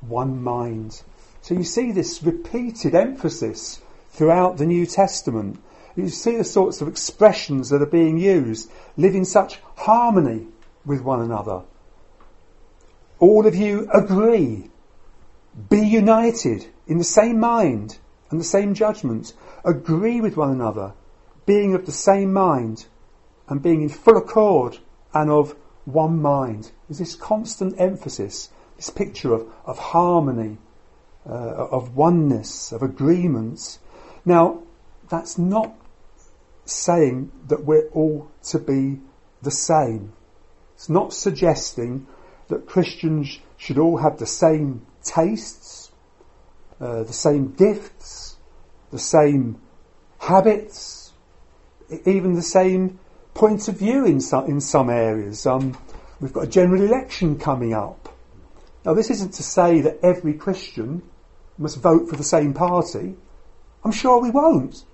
one 0.00 0.42
mind. 0.42 1.02
So 1.42 1.54
you 1.54 1.64
see 1.64 1.92
this 1.92 2.22
repeated 2.22 2.94
emphasis 2.94 3.80
throughout 4.10 4.56
the 4.56 4.66
New 4.66 4.86
Testament. 4.86 5.60
You 5.96 6.08
see 6.08 6.36
the 6.36 6.44
sorts 6.44 6.80
of 6.80 6.88
expressions 6.88 7.70
that 7.70 7.82
are 7.82 7.86
being 7.86 8.18
used. 8.18 8.70
Live 8.96 9.14
in 9.14 9.24
such 9.24 9.60
harmony 9.76 10.46
with 10.84 11.02
one 11.02 11.20
another. 11.20 11.62
All 13.18 13.46
of 13.46 13.54
you 13.54 13.88
agree. 13.92 14.70
Be 15.68 15.80
united 15.80 16.66
in 16.86 16.98
the 16.98 17.04
same 17.04 17.38
mind 17.38 17.98
and 18.30 18.40
the 18.40 18.44
same 18.44 18.74
judgment 18.74 19.34
agree 19.64 20.20
with 20.20 20.36
one 20.36 20.50
another, 20.50 20.94
being 21.46 21.74
of 21.74 21.86
the 21.86 21.92
same 21.92 22.32
mind, 22.32 22.86
and 23.48 23.62
being 23.62 23.82
in 23.82 23.88
full 23.88 24.16
accord 24.16 24.78
and 25.12 25.30
of 25.30 25.56
one 25.84 26.22
mind. 26.22 26.70
There's 26.88 26.98
this 26.98 27.16
constant 27.16 27.74
emphasis, 27.78 28.50
this 28.76 28.90
picture 28.90 29.34
of, 29.34 29.48
of 29.64 29.78
harmony, 29.78 30.58
uh, 31.28 31.32
of 31.32 31.96
oneness, 31.96 32.72
of 32.72 32.82
agreements. 32.82 33.80
Now, 34.24 34.62
that's 35.08 35.36
not 35.36 35.74
saying 36.70 37.30
that 37.48 37.64
we're 37.64 37.88
all 37.88 38.30
to 38.44 38.58
be 38.58 39.00
the 39.42 39.50
same. 39.50 40.12
It's 40.74 40.88
not 40.88 41.12
suggesting 41.12 42.06
that 42.48 42.66
Christians 42.66 43.38
should 43.56 43.78
all 43.78 43.98
have 43.98 44.18
the 44.18 44.26
same 44.26 44.86
tastes, 45.02 45.90
uh, 46.80 47.02
the 47.02 47.12
same 47.12 47.52
gifts, 47.52 48.36
the 48.90 48.98
same 48.98 49.60
habits, 50.18 51.12
even 52.06 52.34
the 52.34 52.42
same 52.42 52.98
point 53.34 53.68
of 53.68 53.78
view 53.78 54.04
in 54.04 54.20
some, 54.20 54.46
in 54.46 54.60
some 54.60 54.90
areas. 54.90 55.46
Um, 55.46 55.76
we've 56.20 56.32
got 56.32 56.44
a 56.44 56.50
general 56.50 56.82
election 56.82 57.38
coming 57.38 57.72
up. 57.72 58.14
Now, 58.84 58.94
this 58.94 59.10
isn't 59.10 59.34
to 59.34 59.42
say 59.42 59.82
that 59.82 59.98
every 60.02 60.34
Christian 60.34 61.02
must 61.58 61.78
vote 61.78 62.08
for 62.08 62.16
the 62.16 62.24
same 62.24 62.54
party. 62.54 63.16
I'm 63.84 63.92
sure 63.92 64.20
we 64.20 64.30
won't. 64.30 64.84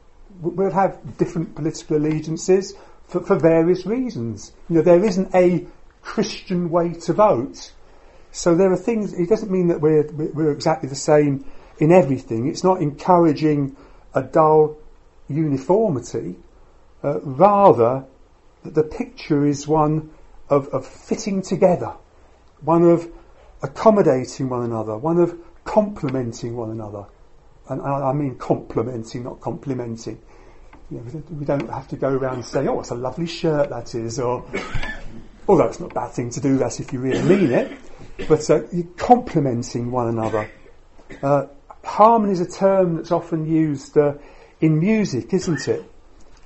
We'll 0.40 0.70
have 0.70 1.16
different 1.16 1.54
political 1.54 1.96
allegiances 1.96 2.74
for, 3.06 3.20
for 3.20 3.36
various 3.36 3.86
reasons. 3.86 4.52
You 4.68 4.76
know, 4.76 4.82
there 4.82 5.04
isn't 5.04 5.34
a 5.34 5.66
Christian 6.02 6.70
way 6.70 6.92
to 6.92 7.12
vote. 7.12 7.72
So 8.32 8.54
there 8.54 8.70
are 8.70 8.76
things, 8.76 9.12
it 9.12 9.28
doesn't 9.28 9.50
mean 9.50 9.68
that 9.68 9.80
we're, 9.80 10.06
we're 10.12 10.52
exactly 10.52 10.88
the 10.88 10.94
same 10.94 11.44
in 11.78 11.90
everything. 11.92 12.48
It's 12.48 12.64
not 12.64 12.82
encouraging 12.82 13.76
a 14.14 14.22
dull 14.22 14.76
uniformity, 15.28 16.36
uh, 17.02 17.20
rather 17.20 18.04
that 18.62 18.74
the 18.74 18.82
picture 18.82 19.46
is 19.46 19.66
one 19.66 20.10
of, 20.48 20.68
of 20.68 20.86
fitting 20.86 21.42
together, 21.42 21.94
one 22.60 22.82
of 22.82 23.10
accommodating 23.62 24.48
one 24.48 24.64
another, 24.64 24.96
one 24.96 25.18
of 25.18 25.38
complementing 25.64 26.56
one 26.56 26.70
another. 26.70 27.06
And 27.68 27.82
I, 27.82 28.12
mean 28.12 28.36
complimenting, 28.36 29.24
not 29.24 29.40
complimenting. 29.40 30.20
You 30.90 30.98
know, 30.98 31.22
we 31.30 31.44
don't 31.44 31.68
have 31.68 31.88
to 31.88 31.96
go 31.96 32.08
around 32.08 32.44
saying, 32.44 32.68
oh, 32.68 32.80
it's 32.80 32.90
a 32.90 32.94
lovely 32.94 33.26
shirt 33.26 33.70
that 33.70 33.94
is, 33.94 34.20
or, 34.20 34.44
although 35.48 35.64
it's 35.64 35.80
not 35.80 35.90
a 35.90 35.94
bad 35.94 36.12
thing 36.12 36.30
to 36.30 36.40
do 36.40 36.58
that 36.58 36.78
if 36.78 36.92
you 36.92 37.00
really 37.00 37.22
mean 37.22 37.50
it, 37.50 37.76
but 38.28 38.48
uh, 38.50 38.60
complementing 38.96 39.90
one 39.90 40.08
another. 40.08 40.48
Uh, 41.22 41.46
harmony 41.82 42.32
is 42.32 42.40
a 42.40 42.48
term 42.48 42.96
that's 42.96 43.10
often 43.10 43.46
used 43.46 43.98
uh, 43.98 44.14
in 44.60 44.78
music, 44.78 45.34
isn't 45.34 45.66
it? 45.66 45.84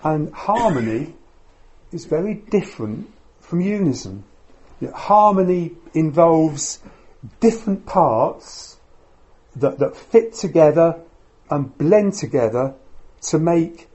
And 0.02 0.32
harmony 0.32 1.14
is 1.92 2.06
very 2.06 2.34
different 2.34 3.10
from 3.40 3.60
unison. 3.60 4.24
You 4.80 4.88
know, 4.88 4.94
harmony 4.94 5.72
involves 5.92 6.80
different 7.40 7.84
parts 7.84 8.78
that, 9.56 9.78
that 9.80 9.96
fit 9.96 10.32
together 10.34 10.98
and 11.50 11.76
blend 11.76 12.14
together 12.14 12.74
to 13.22 13.38
make 13.38 13.88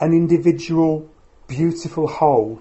an 0.00 0.12
individual 0.12 1.08
beautiful 1.46 2.06
whole. 2.06 2.60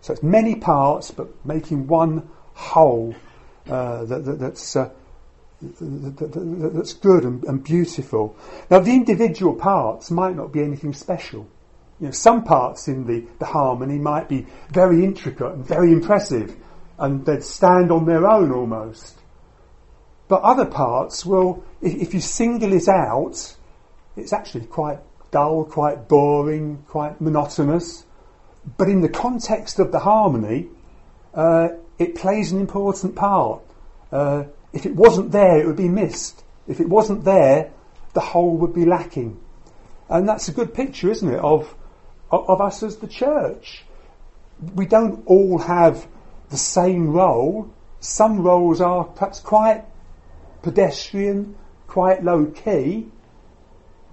So 0.00 0.14
it's 0.14 0.22
many 0.22 0.54
parts, 0.54 1.10
but 1.10 1.28
making 1.44 1.86
one 1.86 2.28
whole 2.54 3.14
uh, 3.68 4.04
that, 4.04 4.24
that, 4.24 4.38
that's 4.38 4.76
uh, 4.76 4.90
that's 5.62 6.94
good 6.94 7.24
and, 7.24 7.44
and, 7.44 7.62
beautiful. 7.62 8.34
Now, 8.70 8.78
the 8.78 8.92
individual 8.92 9.54
parts 9.54 10.10
might 10.10 10.34
not 10.34 10.52
be 10.52 10.62
anything 10.62 10.94
special. 10.94 11.46
You 12.00 12.06
know, 12.06 12.12
some 12.12 12.44
parts 12.44 12.88
in 12.88 13.06
the, 13.06 13.26
the 13.38 13.44
harmony 13.44 13.98
might 13.98 14.26
be 14.26 14.46
very 14.70 15.04
intricate 15.04 15.52
and 15.52 15.66
very 15.66 15.92
impressive, 15.92 16.56
and 16.98 17.26
they'd 17.26 17.44
stand 17.44 17.92
on 17.92 18.06
their 18.06 18.26
own 18.26 18.52
almost. 18.52 19.18
But 20.28 20.40
other 20.40 20.64
parts, 20.64 21.26
well, 21.26 21.62
if, 21.82 21.94
if 21.94 22.14
you 22.14 22.20
single 22.20 22.72
it 22.72 22.88
out, 22.88 23.54
it's 24.16 24.32
actually 24.32 24.66
quite 24.66 24.98
dull, 25.30 25.64
quite 25.64 26.08
boring, 26.08 26.84
quite 26.88 27.20
monotonous. 27.20 28.04
But 28.76 28.88
in 28.88 29.00
the 29.00 29.08
context 29.08 29.78
of 29.78 29.92
the 29.92 30.00
harmony, 30.00 30.68
uh, 31.34 31.68
it 31.98 32.14
plays 32.14 32.52
an 32.52 32.60
important 32.60 33.14
part. 33.14 33.62
Uh, 34.12 34.44
if 34.72 34.86
it 34.86 34.94
wasn't 34.94 35.32
there, 35.32 35.60
it 35.60 35.66
would 35.66 35.76
be 35.76 35.88
missed. 35.88 36.42
If 36.66 36.80
it 36.80 36.88
wasn't 36.88 37.24
there, 37.24 37.70
the 38.12 38.20
whole 38.20 38.56
would 38.58 38.74
be 38.74 38.84
lacking. 38.84 39.40
And 40.08 40.28
that's 40.28 40.48
a 40.48 40.52
good 40.52 40.74
picture, 40.74 41.10
isn't 41.10 41.32
it, 41.32 41.38
of, 41.38 41.74
of 42.30 42.60
us 42.60 42.82
as 42.82 42.96
the 42.96 43.06
church. 43.06 43.84
We 44.74 44.86
don't 44.86 45.22
all 45.26 45.58
have 45.58 46.06
the 46.50 46.56
same 46.56 47.10
role. 47.12 47.72
Some 48.00 48.42
roles 48.42 48.80
are 48.80 49.04
perhaps 49.04 49.40
quite 49.40 49.84
pedestrian, 50.62 51.56
quite 51.86 52.22
low 52.24 52.46
key, 52.46 53.08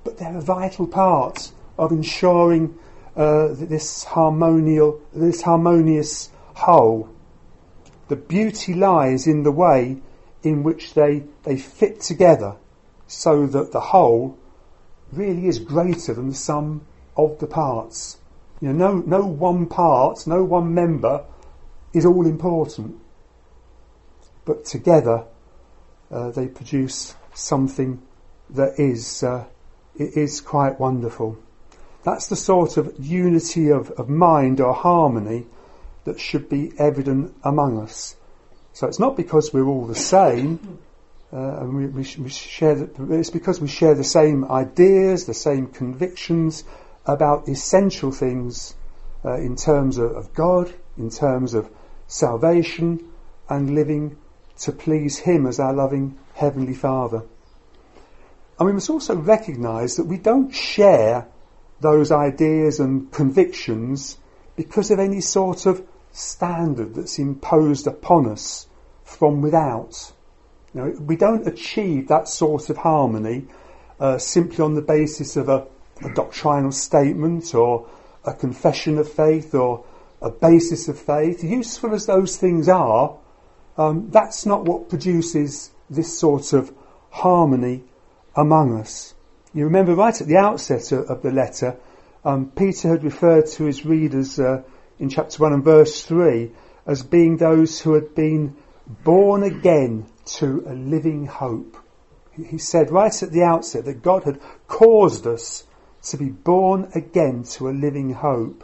but 0.07 0.19
they're 0.19 0.37
a 0.37 0.41
vital 0.41 0.87
part 0.87 1.51
of 1.77 1.91
ensuring 1.91 2.79
uh, 3.17 3.49
this 3.51 4.05
harmonial, 4.05 5.01
this 5.13 5.41
harmonious 5.41 6.29
whole. 6.53 7.09
The 8.07 8.15
beauty 8.15 8.73
lies 8.73 9.27
in 9.27 9.43
the 9.43 9.51
way 9.51 9.97
in 10.43 10.63
which 10.63 10.93
they, 10.93 11.25
they 11.43 11.57
fit 11.57 11.99
together 11.99 12.55
so 13.05 13.47
that 13.47 13.73
the 13.73 13.81
whole 13.81 14.37
really 15.11 15.45
is 15.47 15.59
greater 15.59 16.13
than 16.13 16.29
the 16.29 16.35
sum 16.35 16.87
of 17.17 17.39
the 17.39 17.47
parts. 17.47 18.17
You 18.61 18.71
know, 18.71 18.93
no, 19.01 19.19
no 19.19 19.25
one 19.25 19.65
part, 19.65 20.25
no 20.25 20.41
one 20.45 20.73
member 20.73 21.25
is 21.91 22.05
all 22.05 22.25
important. 22.25 22.97
But 24.45 24.63
together 24.63 25.25
uh, 26.09 26.31
they 26.31 26.47
produce 26.47 27.13
something 27.33 28.01
that 28.51 28.79
is, 28.79 29.21
uh, 29.21 29.43
it 29.97 30.17
is 30.17 30.41
quite 30.41 30.79
wonderful. 30.79 31.37
That's 32.03 32.27
the 32.27 32.35
sort 32.35 32.77
of 32.77 32.93
unity 32.99 33.69
of, 33.69 33.91
of 33.91 34.09
mind 34.09 34.61
or 34.61 34.73
harmony 34.73 35.45
that 36.05 36.19
should 36.19 36.47
be 36.47 36.71
evident 36.77 37.35
among 37.43 37.79
us. 37.79 38.15
So 38.73 38.87
it's 38.87 38.99
not 38.99 39.17
because 39.17 39.51
we're 39.51 39.67
all 39.67 39.87
the 39.87 39.95
same, 39.95 40.79
uh, 41.33 41.61
and 41.61 41.75
we, 41.75 41.87
we, 41.87 42.07
we 42.19 42.29
share. 42.29 42.75
The, 42.75 43.13
it's 43.13 43.29
because 43.29 43.59
we 43.59 43.67
share 43.67 43.95
the 43.95 44.03
same 44.03 44.45
ideas, 44.45 45.25
the 45.25 45.33
same 45.33 45.67
convictions 45.67 46.63
about 47.05 47.49
essential 47.49 48.11
things 48.11 48.75
uh, 49.25 49.35
in 49.35 49.55
terms 49.55 49.97
of, 49.97 50.11
of, 50.11 50.33
God, 50.33 50.73
in 50.97 51.09
terms 51.09 51.53
of 51.53 51.69
salvation, 52.07 53.11
and 53.49 53.75
living 53.75 54.15
to 54.59 54.71
please 54.71 55.17
Him 55.17 55.45
as 55.45 55.59
our 55.59 55.73
loving 55.73 56.17
Heavenly 56.35 56.73
Father. 56.73 57.23
And 58.59 58.65
we 58.65 58.73
must 58.73 58.89
also 58.89 59.15
recognise 59.15 59.95
that 59.97 60.05
we 60.05 60.17
don't 60.17 60.51
share 60.51 61.27
those 61.79 62.11
ideas 62.11 62.79
and 62.79 63.11
convictions 63.11 64.17
because 64.55 64.89
of 64.89 64.99
any 64.99 65.21
sort 65.21 65.65
of 65.67 65.85
standard 66.11 66.95
that's 66.95 67.19
imposed 67.19 67.85
upon 67.85 68.27
us 68.27 68.67
from 69.03 69.41
without. 69.41 70.11
You 70.73 70.81
know, 70.81 70.89
we 70.99 71.15
don't 71.15 71.47
achieve 71.47 72.07
that 72.07 72.27
sort 72.27 72.69
of 72.69 72.77
harmony 72.77 73.45
uh, 73.99 74.17
simply 74.17 74.63
on 74.63 74.73
the 74.73 74.81
basis 74.81 75.37
of 75.37 75.49
a, 75.49 75.67
a 76.03 76.13
doctrinal 76.13 76.71
statement 76.71 77.53
or 77.53 77.87
a 78.25 78.33
confession 78.33 78.97
of 78.97 79.11
faith 79.11 79.53
or 79.53 79.85
a 80.21 80.31
basis 80.31 80.87
of 80.87 80.97
faith. 80.99 81.43
Useful 81.43 81.93
as 81.93 82.07
those 82.07 82.37
things 82.37 82.67
are, 82.67 83.15
um, 83.77 84.09
that's 84.09 84.45
not 84.47 84.65
what 84.65 84.89
produces 84.89 85.69
this 85.89 86.17
sort 86.17 86.53
of 86.53 86.73
harmony 87.11 87.83
among 88.37 88.79
us. 88.79 89.15
You 89.53 89.65
remember 89.65 89.95
right 89.95 90.21
at 90.21 90.27
the 90.27 90.37
outset 90.37 90.91
of, 90.91 91.23
the 91.23 91.31
letter, 91.31 91.75
um, 92.23 92.51
Peter 92.51 92.89
had 92.89 93.03
referred 93.03 93.47
to 93.47 93.65
his 93.65 93.83
readers 93.83 94.39
uh, 94.39 94.61
in 94.99 95.09
chapter 95.09 95.41
1 95.41 95.53
and 95.53 95.63
verse 95.63 96.03
3 96.03 96.51
as 96.85 97.01
being 97.01 97.37
those 97.37 97.81
who 97.81 97.93
had 97.93 98.13
been 98.13 98.55
born 99.03 99.43
again 99.43 100.05
to 100.25 100.63
a 100.67 100.73
living 100.73 101.25
hope. 101.25 101.75
He 102.31 102.59
said 102.59 102.91
right 102.91 103.23
at 103.23 103.31
the 103.31 103.41
outset 103.41 103.85
that 103.85 104.03
God 104.03 104.23
had 104.23 104.39
caused 104.67 105.25
us 105.25 105.65
to 106.03 106.17
be 106.17 106.29
born 106.29 106.91
again 106.93 107.43
to 107.43 107.69
a 107.69 107.71
living 107.71 108.13
hope. 108.13 108.63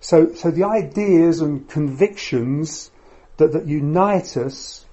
So, 0.00 0.32
so 0.34 0.50
the 0.50 0.64
ideas 0.64 1.42
and 1.42 1.68
convictions 1.68 2.90
that, 3.36 3.52
that 3.52 3.66
unite 3.66 4.38
us 4.38 4.86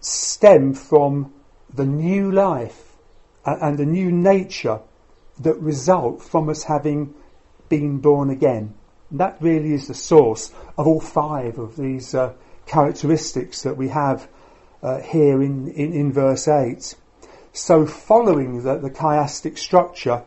stem 0.00 0.74
from 0.74 1.32
the 1.74 1.84
new 1.84 2.30
life 2.30 2.91
and 3.44 3.78
the 3.78 3.86
new 3.86 4.10
nature 4.10 4.80
that 5.40 5.58
result 5.60 6.22
from 6.22 6.48
us 6.48 6.64
having 6.64 7.14
been 7.68 7.98
born 7.98 8.30
again. 8.30 8.74
That 9.10 9.36
really 9.40 9.72
is 9.74 9.88
the 9.88 9.94
source 9.94 10.52
of 10.78 10.86
all 10.86 11.00
five 11.00 11.58
of 11.58 11.76
these 11.76 12.14
uh, 12.14 12.34
characteristics 12.66 13.62
that 13.62 13.76
we 13.76 13.88
have 13.88 14.28
uh, 14.82 15.00
here 15.00 15.42
in, 15.42 15.68
in, 15.68 15.92
in, 15.92 16.12
verse 16.12 16.48
8. 16.48 16.94
So, 17.52 17.86
following 17.86 18.62
the, 18.62 18.78
the 18.78 18.90
chiastic 18.90 19.58
structure, 19.58 20.22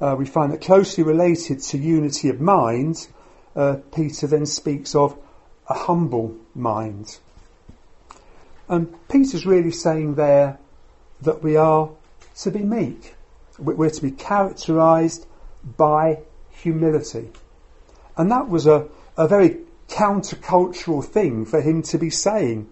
uh, 0.00 0.16
we 0.18 0.26
find 0.26 0.52
that 0.52 0.60
closely 0.60 1.04
related 1.04 1.62
to 1.62 1.78
unity 1.78 2.28
of 2.28 2.40
mind, 2.40 3.06
uh, 3.54 3.76
Peter 3.94 4.26
then 4.26 4.46
speaks 4.46 4.94
of 4.94 5.16
a 5.68 5.74
humble 5.74 6.36
mind. 6.54 7.18
And 8.68 8.94
Peter's 9.08 9.46
really 9.46 9.70
saying 9.70 10.14
there 10.14 10.58
that 11.22 11.42
we 11.42 11.56
are 11.56 11.90
to 12.38 12.50
be 12.50 12.60
meek. 12.60 13.14
We're 13.58 13.90
to 13.90 14.02
be 14.02 14.10
characterised 14.10 15.26
by 15.76 16.20
humility. 16.50 17.30
And 18.16 18.30
that 18.30 18.48
was 18.48 18.66
a, 18.66 18.88
a 19.16 19.28
very 19.28 19.58
countercultural 19.88 21.04
thing 21.04 21.44
for 21.44 21.60
him 21.60 21.82
to 21.82 21.98
be 21.98 22.10
saying 22.10 22.68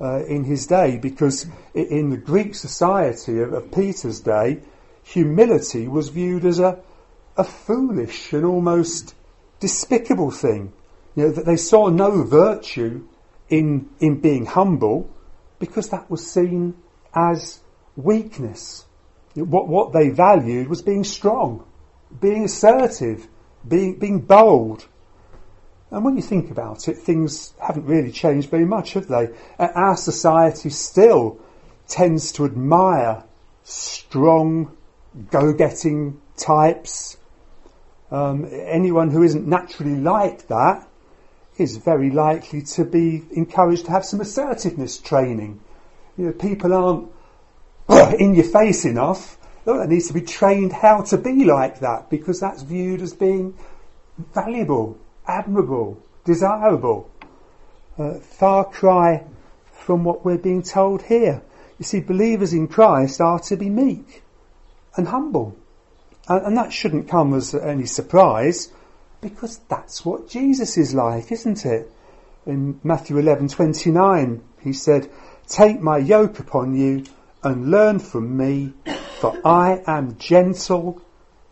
uh, 0.00 0.24
in 0.24 0.44
his 0.44 0.66
day 0.66 0.98
because 0.98 1.46
in 1.74 2.10
the 2.10 2.16
Greek 2.16 2.54
society 2.54 3.40
of, 3.40 3.52
of, 3.52 3.72
Peter's 3.72 4.20
day, 4.20 4.60
humility 5.02 5.88
was 5.88 6.10
viewed 6.10 6.44
as 6.44 6.58
a, 6.58 6.78
a 7.36 7.44
foolish 7.44 8.32
and 8.32 8.44
almost 8.44 9.14
despicable 9.60 10.30
thing. 10.30 10.72
You 11.16 11.24
know, 11.24 11.30
that 11.32 11.46
they 11.46 11.56
saw 11.56 11.88
no 11.88 12.22
virtue 12.22 13.06
in, 13.48 13.88
in 13.98 14.20
being 14.20 14.46
humble 14.46 15.10
because 15.58 15.88
that 15.88 16.10
was 16.10 16.30
seen 16.30 16.74
as 17.14 17.60
weakness. 17.96 18.84
What, 19.34 19.68
what 19.68 19.92
they 19.92 20.08
valued 20.08 20.68
was 20.68 20.82
being 20.82 21.04
strong, 21.04 21.64
being 22.20 22.44
assertive, 22.44 23.28
being, 23.66 23.98
being 23.98 24.20
bold. 24.20 24.86
And 25.90 26.04
when 26.04 26.16
you 26.16 26.22
think 26.22 26.50
about 26.50 26.88
it, 26.88 26.98
things 26.98 27.54
haven't 27.60 27.86
really 27.86 28.12
changed 28.12 28.50
very 28.50 28.64
much, 28.64 28.92
have 28.94 29.08
they? 29.08 29.28
Our 29.58 29.96
society 29.96 30.70
still 30.70 31.40
tends 31.86 32.32
to 32.32 32.44
admire 32.44 33.24
strong, 33.64 34.76
go-getting 35.30 36.20
types. 36.36 37.16
Um, 38.10 38.46
anyone 38.50 39.10
who 39.10 39.22
isn't 39.22 39.46
naturally 39.46 39.96
like 39.96 40.48
that 40.48 40.88
is 41.56 41.76
very 41.78 42.10
likely 42.10 42.62
to 42.62 42.84
be 42.84 43.22
encouraged 43.32 43.86
to 43.86 43.90
have 43.90 44.04
some 44.04 44.20
assertiveness 44.20 44.98
training. 44.98 45.60
You 46.16 46.26
know, 46.26 46.32
people 46.32 46.72
aren't 46.72 47.10
in 48.18 48.34
your 48.34 48.44
face 48.44 48.84
enough 48.84 49.38
that 49.64 49.88
needs 49.88 50.08
to 50.08 50.14
be 50.14 50.22
trained 50.22 50.72
how 50.72 51.02
to 51.02 51.16
be 51.16 51.44
like 51.44 51.80
that 51.80 52.08
because 52.08 52.40
that's 52.40 52.62
viewed 52.62 53.02
as 53.02 53.12
being 53.12 53.54
valuable, 54.34 54.98
admirable, 55.26 56.02
desirable. 56.24 57.10
Uh, 57.98 58.14
far 58.14 58.64
cry 58.64 59.24
from 59.72 60.04
what 60.04 60.24
we're 60.24 60.38
being 60.38 60.62
told 60.62 61.02
here. 61.02 61.42
You 61.78 61.84
see, 61.84 62.00
believers 62.00 62.52
in 62.52 62.68
Christ 62.68 63.20
are 63.20 63.40
to 63.40 63.56
be 63.56 63.70
meek 63.70 64.22
and 64.96 65.08
humble. 65.08 65.56
And, 66.28 66.46
and 66.46 66.56
that 66.56 66.72
shouldn't 66.72 67.08
come 67.08 67.34
as 67.34 67.54
any 67.54 67.86
surprise 67.86 68.72
because 69.20 69.58
that's 69.68 70.04
what 70.04 70.28
Jesus 70.28 70.76
is 70.76 70.94
like, 70.94 71.32
isn't 71.32 71.66
it? 71.66 71.90
In 72.46 72.80
Matthew 72.82 73.16
11:29, 73.16 74.40
he 74.60 74.72
said, 74.72 75.10
"Take 75.46 75.80
my 75.80 75.98
yoke 75.98 76.38
upon 76.38 76.74
you 76.74 77.04
and 77.42 77.70
learn 77.70 77.98
from 77.98 78.36
me, 78.36 78.72
for 79.20 79.38
I 79.44 79.82
am 79.86 80.18
gentle 80.18 81.00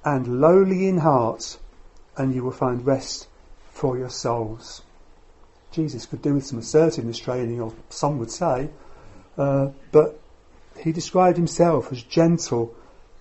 and 0.05 0.40
lowly 0.40 0.88
in 0.88 0.99
heart, 0.99 1.59
and 2.16 2.35
you 2.35 2.44
will 2.44 2.53
find 2.53 2.87
rest 2.87 3.29
for 3.70 3.99
your 3.99 4.11
souls. 4.11 4.83
Jesus 5.72 6.07
could 6.07 6.22
do 6.22 6.35
with 6.35 6.46
some 6.46 6.59
assertiveness 6.59 7.18
training, 7.18 7.61
or 7.61 7.75
some 7.90 8.18
would 8.18 8.31
say, 8.31 8.70
uh, 9.37 9.68
but 9.92 10.18
he 10.79 10.92
described 10.92 11.37
himself 11.37 11.92
as 11.92 12.03
gentle 12.03 12.75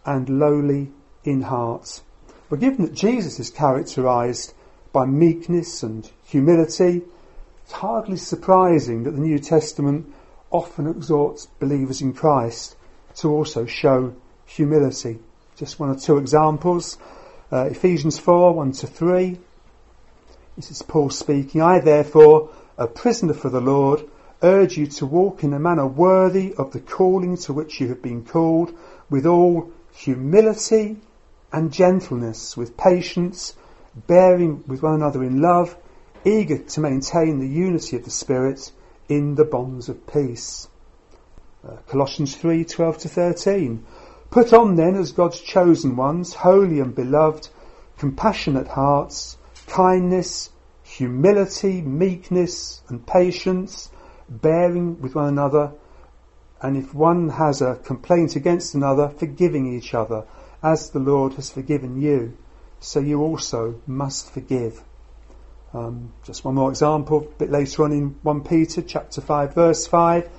and 0.05 0.29
lowly 0.29 0.91
in 1.23 1.41
heart. 1.41 2.01
But 2.49 2.59
given 2.59 2.85
that 2.85 2.93
Jesus 2.93 3.39
is 3.39 3.49
characterized 3.49 4.53
by 4.93 5.05
meekness 5.05 5.83
and 5.83 6.09
humility, 6.23 7.01
it's 7.63 7.73
hardly 7.73 8.17
surprising 8.17 9.03
that 9.03 9.11
the 9.11 9.19
New 9.19 9.39
Testament 9.39 10.13
often 10.51 10.87
exhorts 10.87 11.47
believers 11.59 12.01
in 12.01 12.13
Christ 12.13 12.75
to 13.15 13.29
also 13.29 13.65
show 13.65 14.13
humility. 14.45 15.19
Just 15.55 15.79
one 15.79 15.89
or 15.89 15.95
two 15.95 16.17
examples. 16.17 16.97
Uh, 17.51 17.65
Ephesians 17.71 18.19
4, 18.19 18.53
1 18.53 18.71
to 18.73 18.87
3. 18.87 19.37
This 20.55 20.71
is 20.71 20.81
Paul 20.81 21.09
speaking. 21.09 21.61
I 21.61 21.79
therefore, 21.79 22.49
a 22.77 22.87
prisoner 22.87 23.33
for 23.33 23.49
the 23.49 23.61
Lord, 23.61 24.07
urge 24.41 24.77
you 24.77 24.87
to 24.87 25.05
walk 25.05 25.43
in 25.43 25.53
a 25.53 25.59
manner 25.59 25.87
worthy 25.87 26.53
of 26.53 26.71
the 26.71 26.79
calling 26.79 27.37
to 27.37 27.53
which 27.53 27.79
you 27.79 27.87
have 27.89 28.01
been 28.01 28.23
called, 28.23 28.73
with 29.09 29.25
all 29.25 29.71
humility 29.93 30.97
and 31.51 31.71
gentleness, 31.71 32.57
with 32.57 32.77
patience, 32.77 33.55
bearing 34.07 34.63
with 34.67 34.83
one 34.83 34.95
another 34.95 35.23
in 35.23 35.41
love, 35.41 35.75
eager 36.25 36.57
to 36.57 36.79
maintain 36.81 37.39
the 37.39 37.47
unity 37.47 37.95
of 37.95 38.03
the 38.03 38.11
Spirit 38.11 38.71
in 39.09 39.35
the 39.35 39.45
bonds 39.45 39.89
of 39.89 40.07
peace. 40.07 40.67
Uh, 41.67 41.77
Colossians 41.87 42.35
3, 42.35 42.65
12 42.65 42.97
to 42.99 43.09
13. 43.09 43.85
Put 44.29 44.53
on 44.53 44.75
then 44.75 44.95
as 44.95 45.11
God's 45.11 45.39
chosen 45.41 45.95
ones, 45.95 46.33
holy 46.33 46.79
and 46.79 46.93
beloved, 46.93 47.49
compassionate 47.97 48.67
hearts, 48.67 49.37
kindness, 49.67 50.51
humility, 50.83 51.81
meekness 51.81 52.81
and 52.87 53.05
patience, 53.05 53.89
bearing 54.29 55.01
with 55.01 55.15
one 55.15 55.27
another, 55.27 55.71
and 56.61 56.77
if 56.77 56.93
one 56.93 57.29
has 57.29 57.61
a 57.61 57.75
complaint 57.75 58.35
against 58.35 58.75
another, 58.75 59.09
forgiving 59.09 59.73
each 59.73 59.93
other, 59.93 60.25
as 60.63 60.89
the 60.89 60.99
Lord 60.99 61.33
has 61.33 61.49
forgiven 61.49 62.01
you, 62.01 62.37
so 62.79 62.99
you 62.99 63.21
also 63.21 63.81
must 63.85 64.31
forgive. 64.31 64.83
Um, 65.75 66.13
just 66.23 66.45
one 66.45 66.55
more 66.55 66.69
example, 66.69 67.17
a 67.17 67.37
bit 67.37 67.51
later 67.51 67.83
on 67.83 67.91
in 67.91 68.15
1 68.23 68.43
Peter 68.45 68.81
chapter 68.81 69.19
5 69.19 69.53
verse 69.53 69.85
5, 69.85 70.29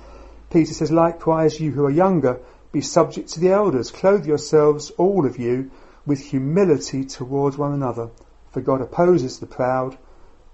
Peter 0.49 0.73
says, 0.73 0.91
likewise 0.91 1.59
you 1.59 1.69
who 1.69 1.85
are 1.85 1.91
younger, 1.91 2.39
be 2.71 2.81
subject 2.81 3.29
to 3.29 3.39
the 3.39 3.51
elders. 3.51 3.91
Clothe 3.91 4.25
yourselves, 4.25 4.89
all 4.97 5.27
of 5.27 5.37
you, 5.37 5.69
with 6.07 6.19
humility 6.31 7.05
towards 7.05 7.55
one 7.55 7.71
another. 7.71 8.09
For 8.51 8.61
God 8.61 8.81
opposes 8.81 9.37
the 9.37 9.45
proud, 9.45 9.95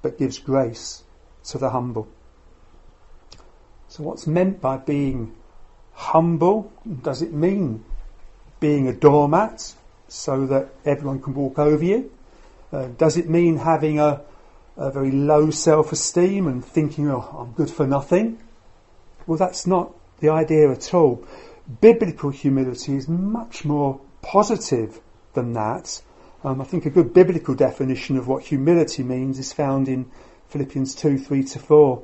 but 0.01 0.17
gives 0.17 0.37
grace 0.37 1.03
to 1.45 1.57
the 1.57 1.69
humble. 1.69 2.09
So 3.87 4.03
what's 4.03 4.27
meant 4.27 4.59
by 4.59 4.75
being 4.75 5.33
humble? 5.93 6.73
Does 7.01 7.21
it 7.21 7.31
mean 7.31 7.85
being 8.59 8.89
a 8.89 8.93
doormat 8.93 9.75
so 10.09 10.45
that 10.47 10.73
everyone 10.83 11.21
can 11.21 11.35
walk 11.35 11.57
over 11.57 11.85
you? 11.85 12.11
Uh, 12.73 12.87
does 12.97 13.15
it 13.15 13.29
mean 13.29 13.57
having 13.57 13.99
a, 13.99 14.21
a 14.75 14.91
very 14.91 15.11
low 15.11 15.49
self-esteem 15.49 16.47
and 16.47 16.63
thinking, 16.63 17.09
oh, 17.09 17.21
I'm 17.37 17.51
good 17.53 17.69
for 17.69 17.85
nothing. 17.85 18.39
Well, 19.27 19.37
that's 19.37 19.67
not 19.67 19.93
the 20.19 20.29
idea 20.29 20.71
at 20.71 20.93
all. 20.93 21.25
Biblical 21.81 22.29
humility 22.29 22.95
is 22.95 23.07
much 23.07 23.63
more 23.63 24.01
positive 24.21 24.99
than 25.33 25.53
that. 25.53 26.01
Um, 26.43 26.59
I 26.59 26.65
think 26.65 26.85
a 26.85 26.89
good 26.89 27.13
biblical 27.13 27.55
definition 27.55 28.17
of 28.17 28.27
what 28.27 28.43
humility 28.43 29.03
means 29.03 29.39
is 29.39 29.53
found 29.53 29.87
in 29.87 30.11
Philippians 30.49 30.95
2, 30.95 31.17
3 31.17 31.43
to 31.43 31.59
4. 31.59 32.03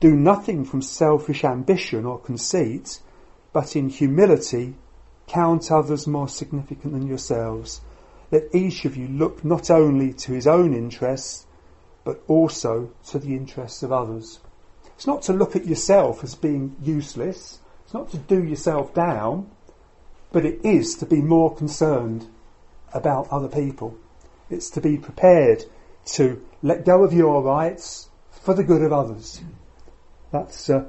Do 0.00 0.16
nothing 0.16 0.64
from 0.64 0.82
selfish 0.82 1.44
ambition 1.44 2.04
or 2.04 2.18
conceit, 2.18 3.00
but 3.52 3.76
in 3.76 3.88
humility 3.88 4.74
count 5.26 5.70
others 5.70 6.06
more 6.06 6.28
significant 6.28 6.92
than 6.92 7.06
yourselves. 7.06 7.80
Let 8.32 8.54
each 8.54 8.84
of 8.84 8.96
you 8.96 9.06
look 9.06 9.44
not 9.44 9.70
only 9.70 10.12
to 10.14 10.32
his 10.32 10.46
own 10.46 10.74
interests, 10.74 11.46
but 12.04 12.22
also 12.26 12.90
to 13.08 13.18
the 13.18 13.34
interests 13.34 13.82
of 13.82 13.92
others. 13.92 14.40
It's 14.96 15.06
not 15.06 15.22
to 15.22 15.32
look 15.32 15.56
at 15.56 15.66
yourself 15.66 16.22
as 16.24 16.34
being 16.34 16.76
useless. 16.82 17.58
It's 17.84 17.94
not 17.94 18.10
to 18.10 18.18
do 18.18 18.42
yourself 18.42 18.94
down, 18.94 19.50
but 20.32 20.44
it 20.44 20.64
is 20.64 20.94
to 20.96 21.06
be 21.06 21.20
more 21.20 21.54
concerned 21.54 22.26
about 22.92 23.28
other 23.30 23.48
people. 23.48 23.96
It's 24.48 24.70
to 24.70 24.80
be 24.80 24.96
prepared 24.96 25.64
to 26.16 26.44
let 26.62 26.84
go 26.84 27.04
of 27.04 27.12
your 27.12 27.42
rights 27.42 28.08
for 28.30 28.54
the 28.54 28.64
good 28.64 28.82
of 28.82 28.92
others. 28.92 29.40
That's 30.32 30.68
a, 30.68 30.88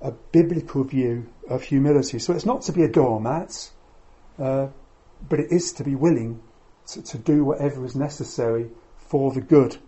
a 0.00 0.12
biblical 0.12 0.84
view 0.84 1.28
of 1.48 1.62
humility. 1.62 2.18
So 2.18 2.32
it's 2.32 2.46
not 2.46 2.62
to 2.62 2.72
be 2.72 2.82
a 2.82 2.88
doormat, 2.88 3.70
uh, 4.38 4.68
but 5.28 5.40
it 5.40 5.52
is 5.52 5.72
to 5.74 5.84
be 5.84 5.94
willing 5.94 6.42
to, 6.88 7.02
to 7.02 7.18
do 7.18 7.44
whatever 7.44 7.84
is 7.84 7.94
necessary 7.94 8.70
for 8.96 9.32
the 9.32 9.40
good 9.40 9.78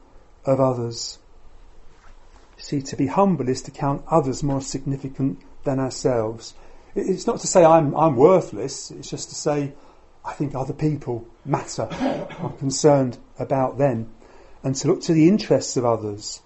of 0.44 0.61
others. 0.61 1.18
See, 2.57 2.83
to 2.83 2.96
be 2.96 3.07
humble 3.07 3.48
is 3.48 3.62
to 3.62 3.70
count 3.70 4.05
others 4.09 4.42
more 4.42 4.61
significant 4.61 5.40
than 5.64 5.79
ourselves. 5.79 6.55
It's 6.94 7.26
not 7.26 7.40
to 7.40 7.46
say 7.46 7.64
I'm, 7.64 7.94
I'm 7.96 8.16
worthless, 8.16 8.90
it's 8.90 9.11
just 9.11 9.29
to 9.31 9.35
say 9.35 9.72
I 10.24 10.33
think 10.33 10.55
other 10.55 10.72
people 10.72 11.26
matter. 11.44 11.88
I'm 12.38 12.57
concerned 12.59 13.18
about 13.38 13.79
them. 13.79 14.12
And 14.62 14.74
to 14.76 14.88
look 14.88 15.00
to 15.03 15.14
the 15.14 15.29
interests 15.29 15.76
of 15.76 15.87
others. 15.87 16.42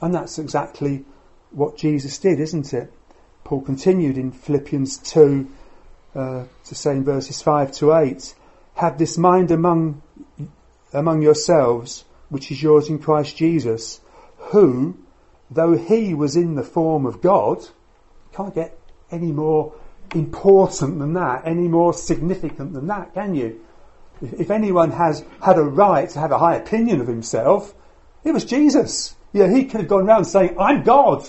And 0.00 0.14
that's 0.14 0.38
exactly 0.38 1.04
what 1.50 1.76
Jesus 1.76 2.18
did, 2.18 2.40
isn't 2.40 2.72
it? 2.72 2.92
Paul 3.44 3.60
continued 3.62 4.16
in 4.16 4.32
Philippians 4.32 4.98
2 4.98 5.50
uh, 6.14 6.44
to 6.64 6.74
say 6.74 6.92
in 6.92 7.04
verses 7.04 7.42
5 7.42 7.72
to 7.72 7.94
8, 7.94 8.34
Have 8.74 8.98
this 8.98 9.18
mind 9.18 9.50
among, 9.50 10.02
among 10.92 11.22
yourselves, 11.22 12.04
which 12.28 12.50
is 12.50 12.62
yours 12.62 12.88
in 12.88 12.98
Christ 12.98 13.36
Jesus, 13.36 14.00
who, 14.36 14.98
though 15.50 15.76
he 15.76 16.14
was 16.14 16.36
in 16.36 16.54
the 16.54 16.62
form 16.62 17.06
of 17.06 17.20
God, 17.20 17.66
can't 18.32 18.54
get 18.54 18.78
any 19.10 19.32
more 19.32 19.74
important 20.14 20.98
than 20.98 21.14
that, 21.14 21.42
any 21.44 21.68
more 21.68 21.92
significant 21.92 22.72
than 22.72 22.86
that, 22.88 23.14
can 23.14 23.34
you? 23.34 23.60
If, 24.20 24.50
anyone 24.50 24.90
has 24.90 25.24
had 25.42 25.58
a 25.58 25.62
right 25.62 26.08
to 26.10 26.18
have 26.18 26.32
a 26.32 26.38
high 26.38 26.56
opinion 26.56 27.00
of 27.00 27.06
himself, 27.06 27.74
it 28.24 28.32
was 28.32 28.44
Jesus. 28.44 29.14
Yeah, 29.32 29.48
he 29.48 29.64
could 29.64 29.80
have 29.80 29.88
gone 29.88 30.08
around 30.08 30.24
saying, 30.24 30.56
I'm 30.58 30.82
God. 30.82 31.28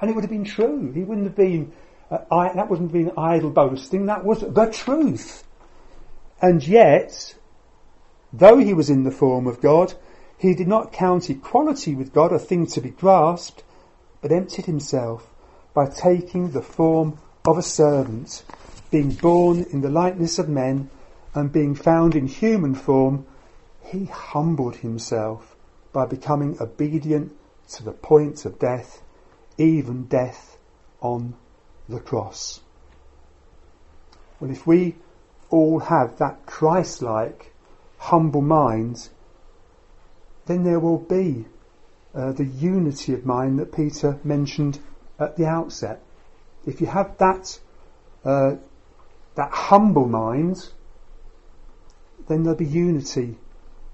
And 0.00 0.10
it 0.10 0.14
would 0.14 0.24
have 0.24 0.30
been 0.30 0.44
true. 0.44 0.92
He 0.92 1.02
wouldn't 1.02 1.26
have 1.26 1.36
been, 1.36 1.72
uh, 2.10 2.18
I, 2.30 2.52
that 2.54 2.70
wouldn't 2.70 2.92
have 2.92 3.04
been 3.04 3.12
idle 3.18 3.50
boasting, 3.50 4.06
that 4.06 4.24
was 4.24 4.40
the 4.40 4.66
truth. 4.66 5.44
And 6.40 6.66
yet, 6.66 7.34
though 8.32 8.58
he 8.58 8.74
was 8.74 8.90
in 8.90 9.04
the 9.04 9.10
form 9.10 9.46
of 9.46 9.60
God, 9.60 9.94
he 10.38 10.54
did 10.54 10.68
not 10.68 10.92
count 10.92 11.30
equality 11.30 11.94
with 11.94 12.12
God 12.12 12.32
a 12.32 12.38
thing 12.38 12.66
to 12.68 12.80
be 12.80 12.90
grasped, 12.90 13.62
but 14.20 14.32
emptied 14.32 14.66
himself 14.66 15.28
by 15.72 15.86
taking 15.86 16.50
the 16.50 16.62
form 16.62 17.18
of 17.46 17.58
a 17.58 17.62
servant, 17.62 18.44
being 18.90 19.10
born 19.10 19.64
in 19.70 19.80
the 19.80 19.90
likeness 19.90 20.38
of 20.38 20.48
men, 20.48 20.90
and 21.34 21.52
being 21.52 21.74
found 21.74 22.14
in 22.14 22.26
human 22.26 22.74
form, 22.74 23.26
he 23.82 24.06
humbled 24.06 24.76
himself 24.76 25.54
by 25.92 26.06
becoming 26.06 26.56
obedient 26.60 27.36
to 27.68 27.82
the 27.82 27.92
point 27.92 28.44
of 28.44 28.58
death, 28.58 29.02
even 29.58 30.04
death 30.04 30.56
on 31.00 31.34
the 31.88 32.00
cross. 32.00 32.60
Well, 34.40 34.50
if 34.50 34.66
we 34.66 34.96
all 35.50 35.78
have 35.78 36.18
that 36.18 36.46
Christ-like, 36.46 37.52
humble 37.98 38.42
mind, 38.42 39.08
then 40.46 40.64
there 40.64 40.80
will 40.80 40.98
be 40.98 41.46
uh, 42.14 42.32
the 42.32 42.44
unity 42.44 43.14
of 43.14 43.26
mind 43.26 43.58
that 43.58 43.72
Peter 43.72 44.18
mentioned 44.24 44.78
at 45.18 45.36
the 45.36 45.46
outset 45.46 46.02
if 46.66 46.80
you 46.80 46.88
have 46.88 47.16
that 47.18 47.58
uh, 48.24 48.56
that 49.36 49.50
humble 49.52 50.08
mind, 50.08 50.68
then 52.28 52.42
there'll 52.42 52.58
be 52.58 52.66
unity 52.66 53.38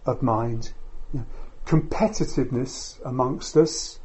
of 0.07 0.23
mind. 0.23 0.73
You 1.13 1.21
know, 1.21 1.27
competitiveness 1.67 2.99
amongst 3.05 3.57
us 3.57 3.99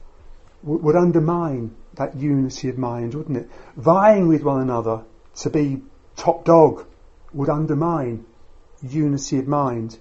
w- 0.64 0.82
would 0.82 0.96
undermine 0.96 1.76
that 1.94 2.16
unity 2.16 2.70
of 2.70 2.78
mind, 2.78 3.16
wouldn't 3.16 3.38
it? 3.38 3.50
Vying 3.78 4.28
with 4.28 4.44
one 4.44 4.62
another 4.62 5.04
to 5.38 5.50
be 5.50 5.82
top 6.18 6.44
dog 6.44 6.86
would 7.34 7.50
undermine 7.50 8.26
unity 8.82 9.40
of 9.40 9.48
mind. 9.48 9.98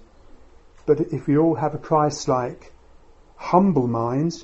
But 0.85 0.99
if 0.99 1.27
we 1.27 1.37
all 1.37 1.55
have 1.55 1.73
a 1.73 1.79
Christ-like, 1.79 2.71
humble 3.35 3.87
mind, 3.87 4.43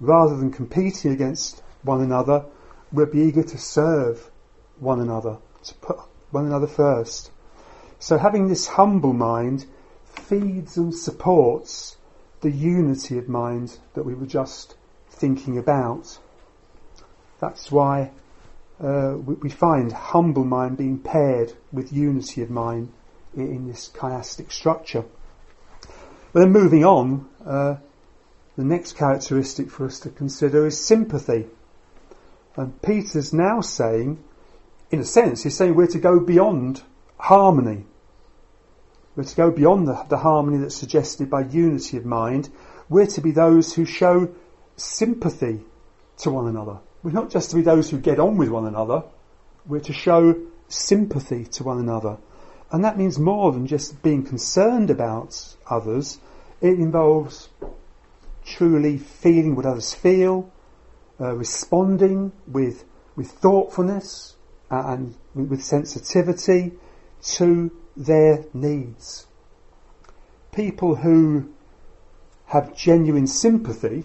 rather 0.00 0.36
than 0.36 0.50
competing 0.50 1.12
against 1.12 1.62
one 1.82 2.00
another, 2.00 2.44
we'll 2.92 3.06
be 3.06 3.20
eager 3.20 3.42
to 3.42 3.58
serve 3.58 4.30
one 4.78 5.00
another, 5.00 5.38
to 5.64 5.74
put 5.76 5.98
one 6.30 6.46
another 6.46 6.66
first. 6.66 7.30
So 7.98 8.18
having 8.18 8.48
this 8.48 8.66
humble 8.66 9.12
mind 9.12 9.66
feeds 10.04 10.76
and 10.76 10.94
supports 10.94 11.96
the 12.40 12.50
unity 12.50 13.18
of 13.18 13.28
mind 13.28 13.78
that 13.94 14.04
we 14.04 14.14
were 14.14 14.26
just 14.26 14.74
thinking 15.10 15.56
about. 15.56 16.18
That's 17.40 17.70
why 17.70 18.10
uh, 18.80 19.14
we, 19.16 19.48
find 19.50 19.92
humble 19.92 20.44
mind 20.44 20.76
being 20.76 20.98
paired 20.98 21.54
with 21.72 21.92
unity 21.92 22.42
of 22.42 22.50
mind 22.50 22.92
in, 23.36 23.68
this 23.68 23.90
chiastic 23.94 24.52
structure. 24.52 25.04
But 26.32 26.40
then 26.40 26.52
moving 26.52 26.84
on, 26.84 27.28
uh, 27.44 27.76
the 28.56 28.64
next 28.64 28.96
characteristic 28.96 29.70
for 29.70 29.86
us 29.86 30.00
to 30.00 30.10
consider 30.10 30.66
is 30.66 30.84
sympathy. 30.84 31.46
And 32.56 32.80
Peter's 32.82 33.32
now 33.32 33.60
saying, 33.60 34.22
in 34.90 35.00
a 35.00 35.04
sense, 35.04 35.42
he's 35.42 35.56
saying 35.56 35.74
we're 35.74 35.86
to 35.88 35.98
go 35.98 36.20
beyond 36.20 36.82
harmony. 37.18 37.84
We're 39.16 39.24
to 39.24 39.36
go 39.36 39.50
beyond 39.50 39.88
the, 39.88 40.04
the 40.08 40.18
harmony 40.18 40.58
that's 40.58 40.76
suggested 40.76 41.30
by 41.30 41.42
unity 41.42 41.96
of 41.96 42.04
mind. 42.04 42.48
We're 42.88 43.06
to 43.06 43.20
be 43.20 43.32
those 43.32 43.74
who 43.74 43.84
show 43.84 44.34
sympathy 44.76 45.60
to 46.18 46.30
one 46.30 46.48
another. 46.48 46.78
We're 47.02 47.12
not 47.12 47.30
just 47.30 47.50
to 47.50 47.56
be 47.56 47.62
those 47.62 47.90
who 47.90 47.98
get 47.98 48.18
on 48.18 48.36
with 48.36 48.48
one 48.48 48.66
another. 48.66 49.04
We're 49.66 49.80
to 49.80 49.92
show 49.92 50.40
sympathy 50.68 51.44
to 51.44 51.64
one 51.64 51.78
another. 51.78 52.18
And 52.74 52.82
that 52.82 52.98
means 52.98 53.20
more 53.20 53.52
than 53.52 53.68
just 53.68 54.02
being 54.02 54.24
concerned 54.24 54.90
about 54.90 55.54
others. 55.70 56.18
It 56.60 56.80
involves 56.80 57.48
truly 58.44 58.98
feeling 58.98 59.54
what 59.54 59.64
others 59.64 59.94
feel, 59.94 60.50
uh, 61.20 61.36
responding 61.36 62.32
with 62.48 62.84
with 63.14 63.30
thoughtfulness 63.30 64.34
and 64.70 65.14
with 65.36 65.62
sensitivity 65.62 66.72
to 67.36 67.70
their 67.96 68.44
needs. 68.52 69.28
People 70.50 70.96
who 70.96 71.50
have 72.46 72.74
genuine 72.74 73.28
sympathy 73.28 74.04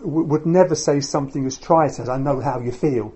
w- 0.00 0.26
would 0.26 0.46
never 0.46 0.74
say 0.74 0.98
something 0.98 1.46
as 1.46 1.58
trite 1.58 2.00
as 2.00 2.08
"I 2.08 2.18
know 2.18 2.40
how 2.40 2.58
you 2.58 2.72
feel," 2.72 3.12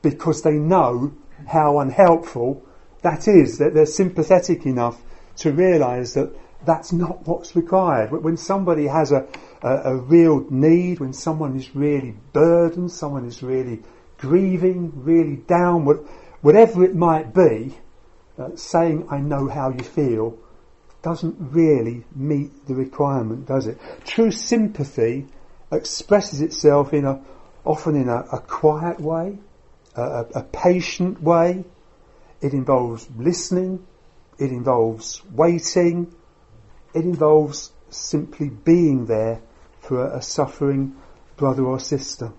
because 0.00 0.40
they 0.40 0.54
know 0.54 1.12
how 1.48 1.80
unhelpful 1.80 2.62
that 3.04 3.28
is. 3.28 3.58
That 3.58 3.74
they're 3.74 3.86
sympathetic 3.86 4.66
enough 4.66 5.00
to 5.36 5.52
realise 5.52 6.14
that 6.14 6.34
that's 6.64 6.92
not 6.92 7.26
what's 7.26 7.54
required. 7.54 8.10
When 8.10 8.36
somebody 8.36 8.86
has 8.86 9.12
a, 9.12 9.26
a, 9.62 9.92
a, 9.92 9.96
real 9.96 10.46
need, 10.50 11.00
when 11.00 11.12
someone 11.12 11.56
is 11.56 11.74
really 11.74 12.14
burdened, 12.32 12.90
someone 12.90 13.26
is 13.26 13.42
really 13.42 13.82
grieving, 14.18 14.92
really 15.04 15.36
down, 15.36 15.84
whatever 16.40 16.84
it 16.84 16.94
might 16.94 17.34
be, 17.34 17.76
uh, 18.38 18.56
saying, 18.56 19.06
I 19.10 19.18
know 19.18 19.48
how 19.48 19.70
you 19.70 19.84
feel, 19.84 20.38
doesn't 21.02 21.36
really 21.38 22.04
meet 22.14 22.66
the 22.66 22.74
requirement, 22.74 23.46
does 23.46 23.66
it? 23.66 23.78
True 24.04 24.30
sympathy 24.30 25.26
expresses 25.70 26.40
itself 26.40 26.94
in 26.94 27.04
a, 27.04 27.20
often 27.64 27.96
in 27.96 28.08
a, 28.08 28.24
a 28.32 28.40
quiet 28.40 29.00
way, 29.00 29.38
a, 29.94 30.26
a 30.34 30.42
patient 30.42 31.22
way. 31.22 31.64
It 32.44 32.52
involves 32.52 33.08
listening. 33.16 33.86
It 34.38 34.50
involves 34.50 35.22
waiting 35.32 36.14
it 36.94 37.04
involves 37.04 37.72
simply 37.90 38.48
being 38.48 39.06
there 39.06 39.40
for 39.80 40.06
a, 40.06 40.22
suffering 40.22 40.94
brother 41.36 41.64
or 41.64 41.80
sister. 41.80 42.32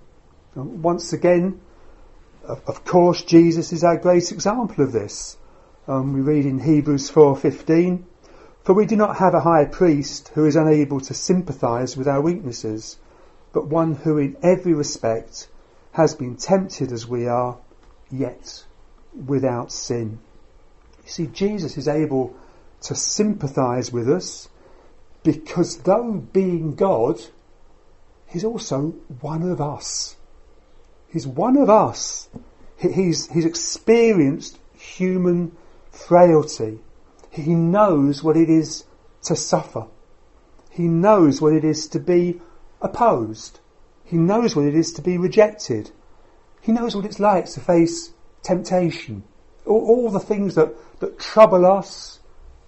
And 0.56 0.82
once 0.82 1.12
again, 1.12 1.60
of, 2.46 2.62
of, 2.66 2.86
course, 2.86 3.22
Jesus 3.22 3.74
is 3.74 3.84
our 3.84 3.98
great 3.98 4.32
example 4.32 4.84
of 4.84 4.94
this. 4.94 5.36
Um, 5.88 6.14
we 6.14 6.22
read 6.22 6.46
in 6.46 6.60
Hebrews 6.60 7.10
4:15, 7.12 8.06
"For 8.64 8.74
we 8.74 8.86
do 8.86 8.96
not 8.96 9.18
have 9.18 9.34
a 9.34 9.42
high 9.42 9.66
priest 9.66 10.30
who 10.30 10.46
is 10.46 10.56
unable 10.56 11.02
to 11.02 11.14
sympathise 11.14 11.98
with 11.98 12.08
our 12.08 12.22
weaknesses, 12.22 12.98
but 13.52 13.68
one 13.68 13.94
who 13.94 14.18
in 14.18 14.38
every 14.42 14.74
respect 14.74 15.50
has 15.92 16.16
been 16.16 16.38
tempted 16.38 16.94
as 16.94 17.08
we 17.08 17.28
are, 17.28 17.58
yet 18.10 18.64
without 19.26 19.72
sin." 19.72 20.20
You 21.04 21.10
see, 21.10 21.28
Jesus 21.28 21.78
is 21.78 21.88
able 21.88 22.36
to 22.82 22.96
sympathise 22.96 23.92
with 23.92 24.10
us 24.10 24.50
because 25.24 25.78
though 25.78 26.14
being 26.14 26.76
God, 26.76 27.20
he's 28.28 28.44
also 28.44 28.94
one 29.22 29.44
of 29.44 29.60
us. 29.60 30.16
He's 31.10 31.28
one 31.28 31.58
of 31.58 31.70
us. 31.70 32.30
He's, 32.78 33.32
he's 33.32 33.46
experienced 33.46 34.60
human 34.74 35.56
frailty. 35.90 36.80
He 37.32 37.56
knows 37.56 38.24
what 38.24 38.38
it 38.38 38.50
is 38.50 38.84
to 39.24 39.36
suffer. 39.36 39.88
He 40.70 40.84
knows 40.84 41.42
what 41.42 41.54
it 41.54 41.64
is 41.64 41.88
to 41.90 42.00
be 42.00 42.42
opposed. 42.82 43.60
He 44.04 44.18
knows 44.18 44.56
what 44.56 44.66
it 44.66 44.76
is 44.76 44.94
to 44.94 45.02
be 45.02 45.18
rejected. 45.18 45.92
He 46.62 46.72
knows 46.72 46.96
what 46.96 47.06
it's 47.06 47.20
like 47.20 47.46
to 47.46 47.60
face 47.60 48.12
temptation. 48.46 49.24
All, 49.66 49.86
all 49.86 50.10
the 50.12 50.20
things 50.20 50.56
that, 50.56 50.74
that 51.00 51.20
trouble 51.20 51.66
us, 51.66 52.20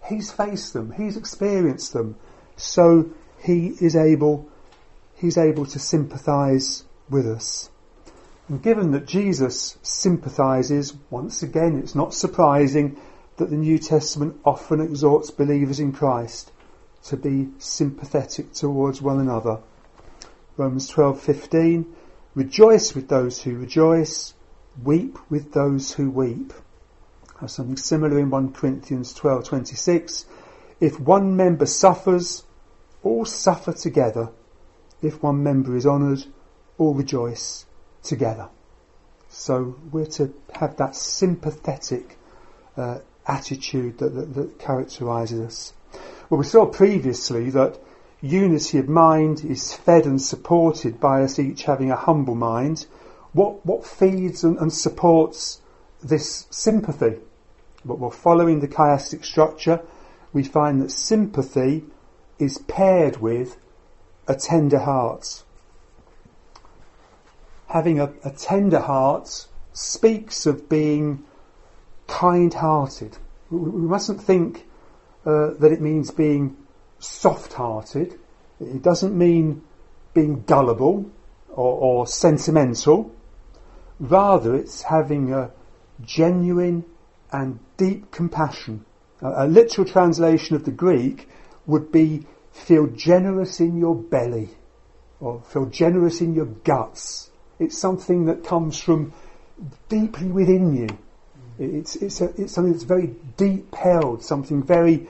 he's 0.08 0.32
faced 0.32 0.74
them. 0.74 0.92
He's 0.92 1.16
experienced 1.16 1.94
them 1.94 2.16
so 2.58 3.12
he 3.40 3.68
is 3.80 3.96
able, 3.96 4.50
he's 5.16 5.38
able 5.38 5.66
to 5.68 5.80
sympathise 5.80 6.84
with 7.10 7.28
us. 7.28 7.70
And 8.50 8.62
given 8.62 8.92
that 8.92 9.06
Jesus 9.06 9.78
sympathises, 9.84 10.94
once 11.10 11.44
again, 11.44 11.78
it's 11.78 11.96
not 11.96 12.14
surprising 12.14 13.00
that 13.38 13.50
the 13.50 13.58
New 13.58 13.78
Testament 13.78 14.40
often 14.44 14.82
exhorts 14.82 15.30
believers 15.30 15.80
in 15.80 15.92
Christ 15.92 16.52
to 17.06 17.18
be 17.18 17.50
sympathetic 17.60 18.54
towards 18.54 19.02
one 19.02 19.20
another. 19.20 19.60
Romans 20.58 20.90
12:15 20.90 21.86
Rejoice 22.34 22.96
with 22.96 23.08
those 23.08 23.42
who 23.42 23.58
rejoice, 23.58 24.34
weep 24.84 25.18
with 25.30 25.54
those 25.54 25.94
who 25.94 26.10
weep. 26.10 26.54
Have 27.40 27.52
something 27.52 27.78
similar 27.78 28.20
in 28.20 28.30
1 28.30 28.54
Corinthians 28.54 29.14
12:26. 29.14 30.26
If 30.80 31.00
one 31.00 31.36
member 31.36 31.66
suffers, 31.66 32.44
all 33.04 33.26
suffer 33.26 33.74
together. 33.74 34.30
If 35.02 35.22
one 35.22 35.44
member 35.44 35.76
is 35.76 35.86
honoured, 35.86 36.26
all 36.78 36.94
rejoice 36.94 37.66
together. 38.04 38.50
So 39.30 39.76
we're 39.92 40.06
to 40.06 40.34
have 40.54 40.78
that 40.78 40.96
sympathetic 40.96 42.18
uh, 42.76 43.00
attitude 43.28 43.98
that, 44.00 44.16
that, 44.16 44.34
that 44.34 44.60
characterises 44.60 45.40
us. 45.40 45.74
Well, 46.30 46.40
we 46.40 46.46
saw 46.46 46.66
previously 46.66 47.50
that 47.52 47.80
unity 48.22 48.80
of 48.80 48.90
mind 48.90 49.46
is 49.46 49.74
fed 49.74 50.06
and 50.06 50.22
supported 50.22 51.00
by 51.00 51.24
us 51.24 51.40
each 51.40 51.64
having 51.64 51.92
a 51.92 51.96
humble 51.96 52.36
mind. 52.36 52.86
What, 53.38 53.64
what 53.68 53.86
feeds 53.86 54.44
and, 54.44 54.58
and 54.58 54.74
supports 54.74 55.62
this 56.02 56.48
sympathy? 56.50 57.20
But 57.86 58.00
well, 58.00 58.10
following 58.10 58.62
the 58.62 58.68
chiastic 58.68 59.24
structure, 59.24 59.80
we 60.34 60.44
find 60.44 60.82
that 60.82 60.90
sympathy 60.90 61.86
is 62.40 62.58
paired 62.58 63.18
with 63.18 63.58
a 64.28 64.34
tender 64.34 64.80
heart. 64.80 65.44
Having 67.68 68.00
a, 68.00 68.12
a 68.24 68.32
tender 68.32 68.80
heart 68.80 69.48
speaks 69.72 70.48
of 70.48 70.68
being 70.68 71.24
kind-hearted. 72.08 73.20
We, 73.52 73.60
we 73.60 73.82
mustn't 73.82 74.20
think 74.20 74.66
uh, 75.28 75.52
that 75.60 75.72
it 75.72 75.80
means 75.80 76.10
being 76.10 76.58
soft-hearted. 76.98 78.18
It 78.60 78.82
doesn't 78.82 79.16
mean 79.16 79.62
being 80.16 80.42
gullible 80.42 81.12
or, 81.50 82.00
or 82.00 82.08
sentimental. 82.08 83.14
Rather, 84.00 84.56
it's 84.56 84.84
having 84.84 85.34
a 85.34 85.52
genuine 86.04 86.86
and 87.32 87.60
deep 87.78 88.12
compassion. 88.12 88.86
A, 89.22 89.46
a 89.46 89.48
literal 89.48 89.88
translation 89.88 90.56
of 90.56 90.66
the 90.66 90.72
Greek 90.72 91.28
would 91.66 91.92
be 91.92 92.26
feel 92.52 92.88
generous 92.88 93.60
in 93.60 93.78
your 93.78 93.96
belly 93.96 94.50
or 95.20 95.42
feel 95.42 95.66
generous 95.66 96.22
in 96.22 96.34
your 96.34 96.46
guts. 96.46 97.30
It's 97.60 97.78
something 97.78 98.26
that 98.26 98.44
comes 98.44 98.80
from 98.80 99.14
deeply 99.90 100.28
within 100.28 100.76
you. 100.76 100.88
It's, 101.60 101.96
it's, 101.96 102.22
a, 102.22 102.26
it's 102.40 102.54
something 102.54 102.74
that's 102.74 102.84
very 102.84 103.16
deep 103.36 103.74
held, 103.74 104.24
something 104.24 104.62
very, 104.64 105.08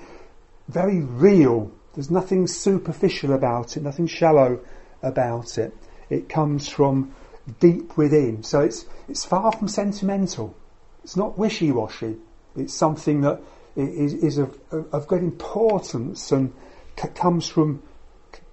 very 0.70 1.02
real. 1.02 1.72
There's 1.94 2.10
nothing 2.10 2.48
superficial 2.48 3.34
about 3.34 3.76
it, 3.76 3.84
nothing 3.84 4.08
shallow 4.08 4.62
about 5.04 5.58
it. 5.58 5.76
It 6.10 6.30
comes 6.30 6.70
from 6.70 7.14
deep 7.60 7.98
within. 7.98 8.44
So 8.44 8.62
it's, 8.62 8.86
it's 9.08 9.26
far 9.26 9.52
from 9.52 9.68
sentimental. 9.68 10.56
It's 11.04 11.16
not 11.16 11.38
wishy-washy. 11.38 12.18
It's 12.56 12.74
something 12.74 13.22
that 13.22 13.42
is, 13.76 14.14
is 14.14 14.38
of, 14.38 14.60
of 14.72 15.08
great 15.08 15.24
importance 15.24 16.32
and 16.32 16.54
c- 17.00 17.10
comes 17.10 17.48
from 17.48 17.84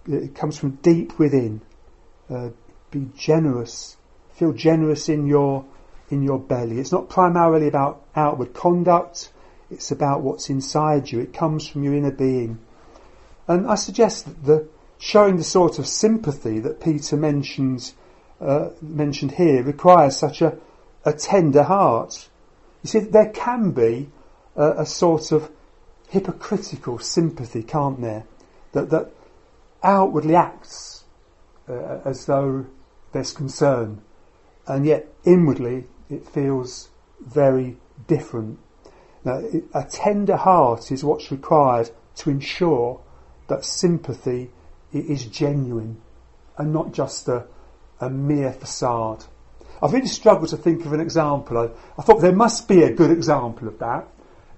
it 0.06 0.34
comes 0.34 0.58
from 0.58 0.72
deep 0.82 1.18
within. 1.18 1.62
Uh, 2.28 2.50
be 2.90 3.08
generous. 3.16 3.96
Feel 4.34 4.52
generous 4.52 5.08
in 5.08 5.26
your 5.26 5.64
in 6.10 6.22
your 6.22 6.38
belly. 6.38 6.78
It's 6.78 6.92
not 6.92 7.08
primarily 7.08 7.68
about 7.68 8.02
outward 8.14 8.52
conduct. 8.52 9.30
It's 9.70 9.90
about 9.90 10.20
what's 10.20 10.50
inside 10.50 11.10
you. 11.10 11.20
It 11.20 11.32
comes 11.32 11.66
from 11.66 11.82
your 11.82 11.94
inner 11.94 12.10
being. 12.10 12.58
And 13.48 13.66
I 13.66 13.76
suggest 13.76 14.26
that 14.26 14.44
the 14.44 14.68
showing 14.98 15.36
the 15.38 15.44
sort 15.44 15.78
of 15.78 15.86
sympathy 15.86 16.60
that 16.60 16.80
Peter 16.80 17.16
mentions 17.16 17.94
uh, 18.44 18.70
mentioned 18.80 19.32
here 19.32 19.62
requires 19.62 20.16
such 20.16 20.42
a, 20.42 20.58
a 21.04 21.12
tender 21.12 21.62
heart. 21.62 22.28
You 22.82 22.88
see, 22.88 22.98
there 23.00 23.30
can 23.30 23.72
be 23.72 24.10
a, 24.56 24.82
a 24.82 24.86
sort 24.86 25.32
of 25.32 25.50
hypocritical 26.08 26.98
sympathy, 26.98 27.62
can't 27.62 28.00
there? 28.00 28.24
That, 28.72 28.90
that 28.90 29.10
outwardly 29.82 30.34
acts 30.36 31.04
uh, 31.68 32.00
as 32.04 32.26
though 32.26 32.66
there's 33.12 33.32
concern, 33.32 34.02
and 34.66 34.84
yet 34.84 35.06
inwardly 35.24 35.84
it 36.10 36.28
feels 36.28 36.90
very 37.20 37.76
different. 38.06 38.58
Now, 39.24 39.42
a 39.72 39.84
tender 39.84 40.36
heart 40.36 40.92
is 40.92 41.02
what's 41.02 41.30
required 41.30 41.90
to 42.16 42.30
ensure 42.30 43.00
that 43.48 43.64
sympathy 43.64 44.50
is 44.92 45.24
genuine 45.24 46.00
and 46.58 46.72
not 46.72 46.92
just 46.92 47.28
a, 47.28 47.46
a 48.04 48.10
mere 48.10 48.52
facade. 48.52 49.24
I've 49.82 49.92
really 49.92 50.06
struggled 50.06 50.50
to 50.50 50.56
think 50.56 50.86
of 50.86 50.92
an 50.92 51.00
example. 51.00 51.58
I, 51.58 51.68
I, 51.98 52.02
thought 52.02 52.20
there 52.20 52.32
must 52.32 52.68
be 52.68 52.82
a 52.82 52.92
good 52.92 53.10
example 53.10 53.68
of 53.68 53.78
that 53.80 54.06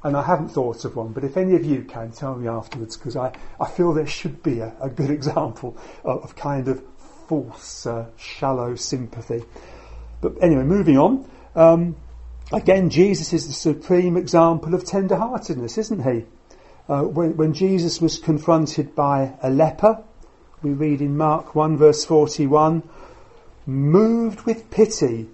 and 0.07 0.17
I 0.17 0.23
haven't 0.23 0.51
thought 0.51 0.85
of 0.85 0.95
one, 0.95 1.13
but 1.13 1.25
if 1.25 1.37
any 1.37 1.57
of 1.57 1.65
you 1.65 1.83
can, 1.83 2.13
tell 2.13 2.37
me 2.37 2.47
afterwards, 2.47 2.97
because 2.97 3.17
I, 3.17 3.37
I 3.61 3.69
feel 3.69 3.93
there 3.93 4.07
should 4.07 4.41
be 4.43 4.61
a, 4.61 4.73
a 4.81 4.89
good 4.89 5.11
example 5.19 5.77
of, 6.05 6.23
of 6.23 6.37
kind 6.37 6.69
of 6.69 6.83
false, 7.29 7.87
uh, 7.87 8.07
shallow 8.17 8.77
sympathy. 8.77 9.43
But 10.21 10.35
anyway, 10.41 10.63
moving 10.63 10.97
on. 10.97 11.29
Um, 11.57 11.97
again, 12.53 12.91
Jesus 12.91 13.33
is 13.33 13.49
the 13.49 13.53
supreme 13.53 14.17
example 14.17 14.75
of 14.75 14.85
tender-heartedness, 14.85 15.77
isn't 15.77 16.05
he? 16.05 16.25
Uh, 16.89 17.03
when, 17.03 17.37
when 17.37 17.53
Jesus 17.53 18.01
was 18.01 18.19
confronted 18.19 18.95
by 18.95 19.33
a 19.43 19.51
leper, 19.51 20.05
we 20.63 20.71
read 20.71 21.01
in 21.01 21.17
Mark 21.17 21.55
1 21.55 21.77
verse 21.77 22.05
41, 22.05 22.83
moved 23.67 24.43
with 24.43 24.71
pity, 24.71 25.29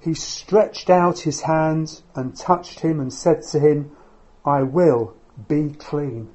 he 0.00 0.14
stretched 0.14 0.90
out 0.90 1.20
his 1.20 1.40
hand 1.40 2.02
and 2.14 2.36
touched 2.36 2.80
him 2.80 3.00
and 3.00 3.12
said 3.12 3.42
to 3.50 3.58
him, 3.58 3.92
I 4.44 4.62
will 4.62 5.14
be 5.48 5.70
clean. 5.70 6.28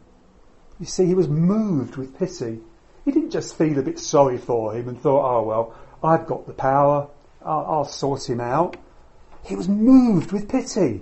You 0.79 0.85
see, 0.85 1.05
he 1.05 1.15
was 1.15 1.27
moved 1.27 1.95
with 1.95 2.17
pity. 2.17 2.59
He 3.05 3.11
didn't 3.11 3.31
just 3.31 3.55
feel 3.55 3.77
a 3.77 3.83
bit 3.83 3.99
sorry 3.99 4.37
for 4.37 4.73
him 4.73 4.87
and 4.89 4.99
thought, 4.99 5.23
oh 5.23 5.43
well, 5.43 5.75
I've 6.03 6.27
got 6.27 6.47
the 6.47 6.53
power, 6.53 7.09
I'll, 7.43 7.65
I'll 7.65 7.85
sort 7.85 8.29
him 8.29 8.39
out. 8.39 8.77
He 9.43 9.55
was 9.55 9.69
moved 9.69 10.31
with 10.31 10.49
pity. 10.49 11.01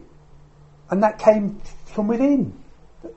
And 0.89 1.02
that 1.02 1.17
came 1.17 1.62
from 1.86 2.08
within, 2.08 2.54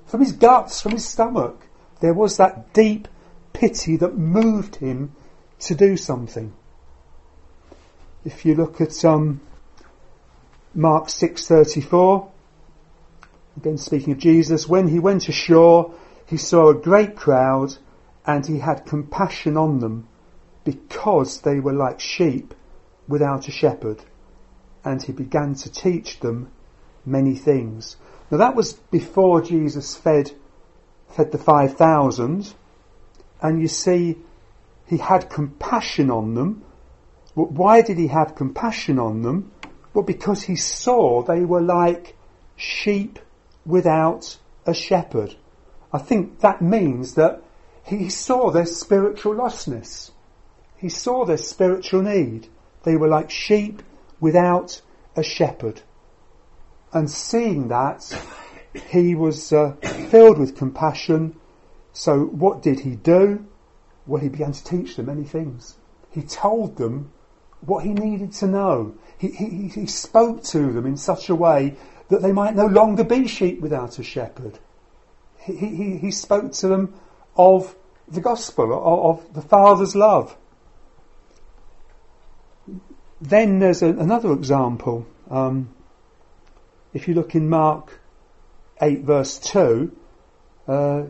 from 0.07 0.21
his 0.21 0.33
guts, 0.33 0.81
from 0.81 0.93
his 0.93 1.07
stomach. 1.07 1.67
There 2.01 2.15
was 2.15 2.37
that 2.37 2.73
deep 2.73 3.09
pity 3.53 3.97
that 3.97 4.17
moved 4.17 4.77
him 4.77 5.15
to 5.61 5.75
do 5.75 5.97
something. 5.97 6.55
If 8.25 8.45
you 8.45 8.55
look 8.55 8.81
at 8.81 9.05
um, 9.05 9.41
Mark 10.75 11.07
6:34, 11.07 12.29
Again, 13.59 13.77
speaking 13.77 14.13
of 14.13 14.21
Jesus, 14.21 14.69
when 14.69 14.87
he 14.87 15.01
went 15.01 15.29
ashore, 15.29 15.93
he 16.27 16.37
saw 16.37 16.69
a 16.69 16.75
great 16.75 17.17
crowd 17.17 17.77
and 18.25 18.47
he 18.47 18.61
had 18.61 18.87
compassion 18.87 19.57
on 19.57 19.81
them 19.81 20.07
because 20.63 21.41
they 21.41 21.59
were 21.59 21.73
like 21.73 21.99
sheep 21.99 22.55
without 23.09 23.49
a 23.49 23.51
shepherd. 23.51 24.05
And 24.85 25.03
he 25.03 25.11
began 25.11 25.55
to 25.57 25.73
teach 25.73 26.21
them 26.21 26.53
many 27.05 27.35
things. 27.35 27.97
Now 28.31 28.39
that 28.39 28.55
was 28.55 28.75
before 28.75 29.41
Jesus 29.43 29.97
fed, 29.97 30.31
fed 31.09 31.33
the 31.33 31.39
5,000. 31.39 32.55
And 33.43 33.61
you 33.61 33.67
see, 33.67 34.19
he 34.87 34.99
had 34.99 35.31
compassion 35.31 36.13
on 36.13 36.35
them. 36.35 36.63
Why 37.45 37.83
did 37.83 37.99
he 37.99 38.09
have 38.09 38.35
compassion 38.35 38.99
on 38.99 39.23
them? 39.23 39.53
Well, 39.95 40.05
because 40.05 40.43
he 40.43 40.57
saw 40.57 41.23
they 41.23 41.45
were 41.45 41.61
like 41.61 42.17
sheep 42.57 43.19
without 43.65 44.39
a 44.67 44.75
shepherd. 44.75 45.37
I 45.93 45.99
think 45.99 46.41
that 46.41 46.61
means 46.61 47.15
that 47.15 47.43
he 47.85 48.11
saw 48.11 48.51
their 48.51 48.67
spiritual 48.67 49.35
lostness. 49.35 50.11
He 50.77 50.89
saw 50.89 51.25
their 51.25 51.39
spiritual 51.39 52.03
need. 52.03 52.49
They 52.83 52.97
were 52.97 53.09
like 53.09 53.31
sheep 53.31 53.83
without 54.21 54.81
a 55.17 55.23
shepherd. 55.23 55.81
And 56.93 57.11
seeing 57.11 57.69
that, 57.69 58.03
he 58.91 59.15
was 59.15 59.53
uh, 59.53 59.73
filled 60.11 60.39
with 60.39 60.57
compassion. 60.57 61.37
So 61.93 62.25
what 62.25 62.63
did 62.63 62.81
he 62.81 62.97
do? 62.97 63.47
Well, 64.07 64.21
he 64.21 64.29
began 64.29 64.53
to 64.53 64.65
teach 64.65 64.97
them 64.97 65.07
many 65.07 65.25
things. 65.25 65.77
He 66.11 66.23
told 66.23 66.77
them 66.77 67.13
what 67.61 67.85
he 67.85 67.93
needed 67.93 68.33
to 68.33 68.47
know. 68.47 68.95
He, 69.19 69.29
he, 69.29 69.69
he 69.69 69.87
spoke 69.87 70.45
to 70.45 70.73
them 70.73 70.87
in 70.87 70.97
such 70.97 71.29
a 71.29 71.35
way 71.35 71.75
that 72.09 72.23
they 72.23 72.33
might 72.33 72.55
no 72.55 72.67
longer 72.67 73.05
be 73.05 73.27
sheep 73.27 73.61
without 73.61 73.99
a 73.99 74.03
shepherd. 74.03 74.59
He, 75.41 75.57
he, 75.57 75.97
he 75.99 76.11
spoke 76.11 76.53
to 76.53 76.69
them 76.69 76.95
of 77.37 77.75
the 78.07 78.21
gospel, 78.21 78.73
of, 78.73 79.21
of 79.27 79.35
the 79.35 79.43
Father's 79.43 79.95
love. 79.95 80.37
Then 83.21 83.59
there's 83.59 83.83
a, 83.83 83.89
another 83.89 84.33
example. 84.33 85.07
Um, 85.31 85.75
if 86.95 87.09
you 87.09 87.15
look 87.15 87.35
in 87.35 87.49
Mark 87.49 88.01
8 88.81 89.03
verse 89.03 89.39
2, 89.39 89.95
uh, 90.69 91.03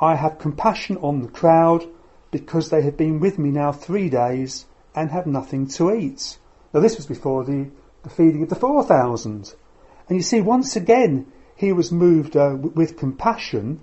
I 0.00 0.14
have 0.14 0.38
compassion 0.38 0.98
on 0.98 1.22
the 1.22 1.28
crowd 1.28 1.86
because 2.30 2.68
they 2.68 2.82
have 2.82 2.96
been 2.96 3.20
with 3.20 3.38
me 3.38 3.50
now 3.50 3.72
three 3.72 4.10
days 4.10 4.66
and 4.96 5.10
have 5.10 5.26
nothing 5.26 5.68
to 5.68 5.92
eat. 5.92 6.38
Now 6.72 6.80
this 6.80 6.96
was 6.96 7.06
before 7.06 7.44
the, 7.44 7.70
the 8.02 8.10
feeding 8.10 8.42
of 8.42 8.48
the 8.48 8.56
4,000. 8.56 9.54
And 10.08 10.16
you 10.16 10.22
see, 10.22 10.40
once 10.40 10.74
again, 10.74 11.30
he 11.54 11.72
was 11.72 11.92
moved 11.92 12.36
uh, 12.36 12.56
with 12.58 12.98
compassion, 12.98 13.80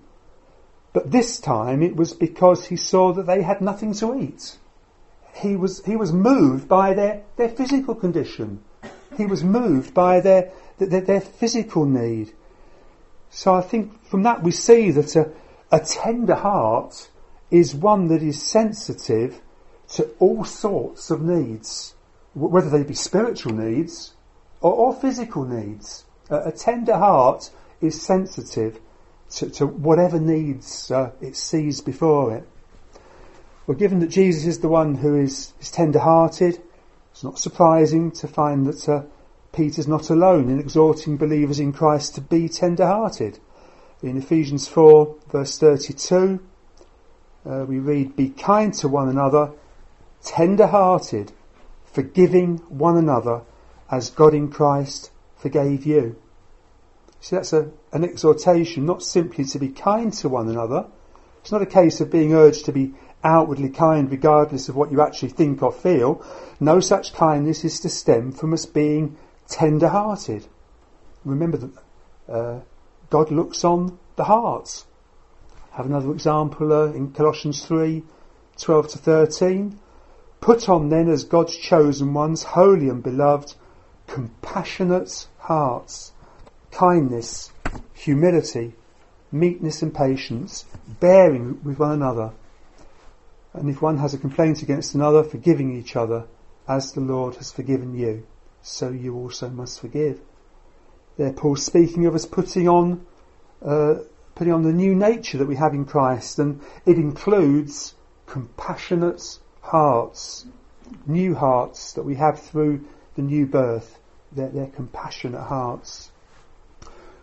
but 0.91 1.11
this 1.11 1.39
time 1.39 1.81
it 1.81 1.95
was 1.95 2.13
because 2.13 2.65
he 2.65 2.75
saw 2.75 3.13
that 3.13 3.25
they 3.25 3.41
had 3.41 3.61
nothing 3.61 3.93
to 3.95 4.19
eat. 4.19 4.57
He 5.35 5.55
was, 5.55 5.83
he 5.85 5.95
was 5.95 6.11
moved 6.11 6.67
by 6.67 6.93
their, 6.93 7.23
their 7.37 7.49
physical 7.49 7.95
condition. 7.95 8.63
He 9.17 9.25
was 9.25 9.43
moved 9.43 9.93
by 9.93 10.19
their, 10.19 10.51
their, 10.77 11.01
their 11.01 11.21
physical 11.21 11.85
need. 11.85 12.33
So 13.29 13.55
I 13.55 13.61
think 13.61 14.03
from 14.05 14.23
that 14.23 14.43
we 14.43 14.51
see 14.51 14.91
that 14.91 15.15
a, 15.15 15.31
a 15.71 15.79
tender 15.79 16.35
heart 16.35 17.09
is 17.49 17.73
one 17.73 18.07
that 18.07 18.21
is 18.21 18.41
sensitive 18.41 19.41
to 19.93 20.09
all 20.19 20.43
sorts 20.43 21.11
of 21.11 21.21
needs, 21.21 21.93
whether 22.33 22.69
they 22.69 22.83
be 22.83 22.93
spiritual 22.93 23.53
needs 23.53 24.13
or, 24.61 24.73
or 24.73 24.93
physical 24.93 25.45
needs. 25.45 26.05
A, 26.29 26.51
tender 26.51 26.97
heart 26.97 27.51
is 27.81 28.01
sensitive 28.01 28.79
to, 29.29 29.49
to 29.51 29.67
whatever 29.67 30.19
needs 30.19 30.89
uh, 30.89 31.11
it 31.21 31.35
sees 31.35 31.81
before 31.81 32.35
it. 32.35 32.47
Well, 33.65 33.77
given 33.77 33.99
that 33.99 34.07
Jesus 34.07 34.45
is 34.45 34.59
the 34.59 34.67
one 34.67 34.95
who 34.95 35.15
is, 35.15 35.53
is 35.61 35.71
tender-hearted, 35.71 36.61
it's 37.11 37.23
not 37.23 37.39
surprising 37.39 38.11
to 38.11 38.27
find 38.27 38.65
that 38.65 38.89
uh, 38.89 39.03
Peter's 39.53 39.87
not 39.87 40.09
alone 40.09 40.49
in 40.49 40.59
exhorting 40.59 41.15
believers 41.15 41.59
in 41.59 41.71
Christ 41.71 42.15
to 42.15 42.21
be 42.21 42.49
tender-hearted. 42.49 43.39
In 44.01 44.17
Ephesians 44.17 44.67
4 44.67 45.15
verse 45.31 45.57
32, 45.57 46.39
uh, 47.45 47.65
we 47.67 47.79
read, 47.79 48.15
Be 48.17 48.29
kind 48.29 48.73
to 48.75 48.89
one 48.89 49.07
another, 49.07 49.51
tender-hearted, 50.23 51.31
forgiving 51.85 52.57
one 52.69 52.97
another 52.97 53.41
as 53.89 54.09
God 54.09 54.33
in 54.33 54.49
Christ 54.49 55.11
forgave 55.35 55.85
you. 55.85 56.15
See, 57.19 57.35
that's 57.35 57.53
a, 57.53 57.71
an 57.91 58.03
exhortation 58.03 58.85
not 58.85 59.03
simply 59.03 59.45
to 59.45 59.59
be 59.59 59.69
kind 59.69 60.11
to 60.13 60.29
one 60.29 60.49
another. 60.49 60.87
It's 61.41 61.51
not 61.51 61.61
a 61.61 61.65
case 61.65 62.01
of 62.01 62.11
being 62.11 62.33
urged 62.33 62.65
to 62.65 62.71
be 62.71 62.93
outwardly 63.23 63.69
kind 63.69 64.11
regardless 64.11 64.69
of 64.69 64.75
what 64.75 64.91
you 64.91 65.01
actually 65.01 65.29
think 65.29 65.63
or 65.63 65.71
feel. 65.71 66.25
No 66.59 66.79
such 66.79 67.13
kindness 67.13 67.63
is 67.63 67.79
to 67.81 67.89
stem 67.89 68.31
from 68.31 68.53
us 68.53 68.65
being 68.65 69.17
tender 69.47 69.87
hearted. 69.87 70.45
Remember 71.23 71.57
that 71.57 71.71
uh, 72.27 72.59
God 73.09 73.31
looks 73.31 73.63
on 73.63 73.99
the 74.15 74.23
hearts. 74.25 74.85
Have 75.71 75.85
another 75.85 76.11
example 76.11 76.71
uh, 76.71 76.91
in 76.91 77.11
Colossians 77.11 77.65
3 77.65 78.03
12 78.57 78.87
to 78.89 78.97
13. 78.97 79.79
Put 80.43 80.67
on 80.67 80.89
then 80.89 81.07
as 81.07 81.23
God's 81.23 81.55
chosen 81.55 82.13
ones, 82.13 82.43
holy 82.43 82.89
and 82.89 83.01
beloved, 83.01 83.55
compassionate 84.07 85.25
hearts, 85.37 86.11
kindness, 86.69 87.53
humility, 87.93 88.73
meekness 89.31 89.81
and 89.81 89.95
patience, 89.95 90.65
bearing 90.99 91.63
with 91.63 91.79
one 91.79 91.93
another. 91.93 92.33
And 93.53 93.69
if 93.69 93.81
one 93.81 93.99
has 93.99 94.13
a 94.13 94.17
complaint 94.17 94.61
against 94.61 94.93
another, 94.93 95.23
forgiving 95.23 95.73
each 95.73 95.95
other, 95.95 96.25
as 96.67 96.91
the 96.91 96.99
Lord 96.99 97.35
has 97.35 97.53
forgiven 97.53 97.97
you 97.97 98.27
so 98.61 98.89
you 98.89 99.15
also 99.15 99.47
must 99.47 99.79
forgive. 99.79 100.19
There, 101.15 101.31
Paul 101.31 101.55
speaking 101.55 102.05
of 102.05 102.15
us 102.15 102.25
putting 102.25 102.67
on, 102.67 103.05
uh, 103.63 103.99
putting 104.35 104.51
on 104.51 104.63
the 104.63 104.73
new 104.73 104.93
nature 104.93 105.37
that 105.37 105.47
we 105.47 105.55
have 105.55 105.73
in 105.73 105.85
Christ, 105.85 106.37
and 106.37 106.59
it 106.85 106.97
includes 106.97 107.93
compassionate 108.25 109.39
hearts, 109.73 110.45
new 111.07 111.33
hearts 111.33 111.93
that 111.93 112.03
we 112.03 112.13
have 112.13 112.39
through 112.39 112.85
the 113.15 113.23
new 113.23 113.47
birth. 113.47 113.97
They're, 114.31 114.49
they're 114.49 114.67
compassionate 114.67 115.41
hearts. 115.41 116.11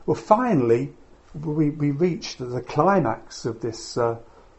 Well, 0.05 0.17
finally, 0.17 0.93
we, 1.33 1.71
we 1.71 1.93
reach 1.93 2.39
the, 2.39 2.47
the 2.47 2.61
climax 2.61 3.47
of 3.47 3.61
this 3.61 3.97
uh, 3.97 4.19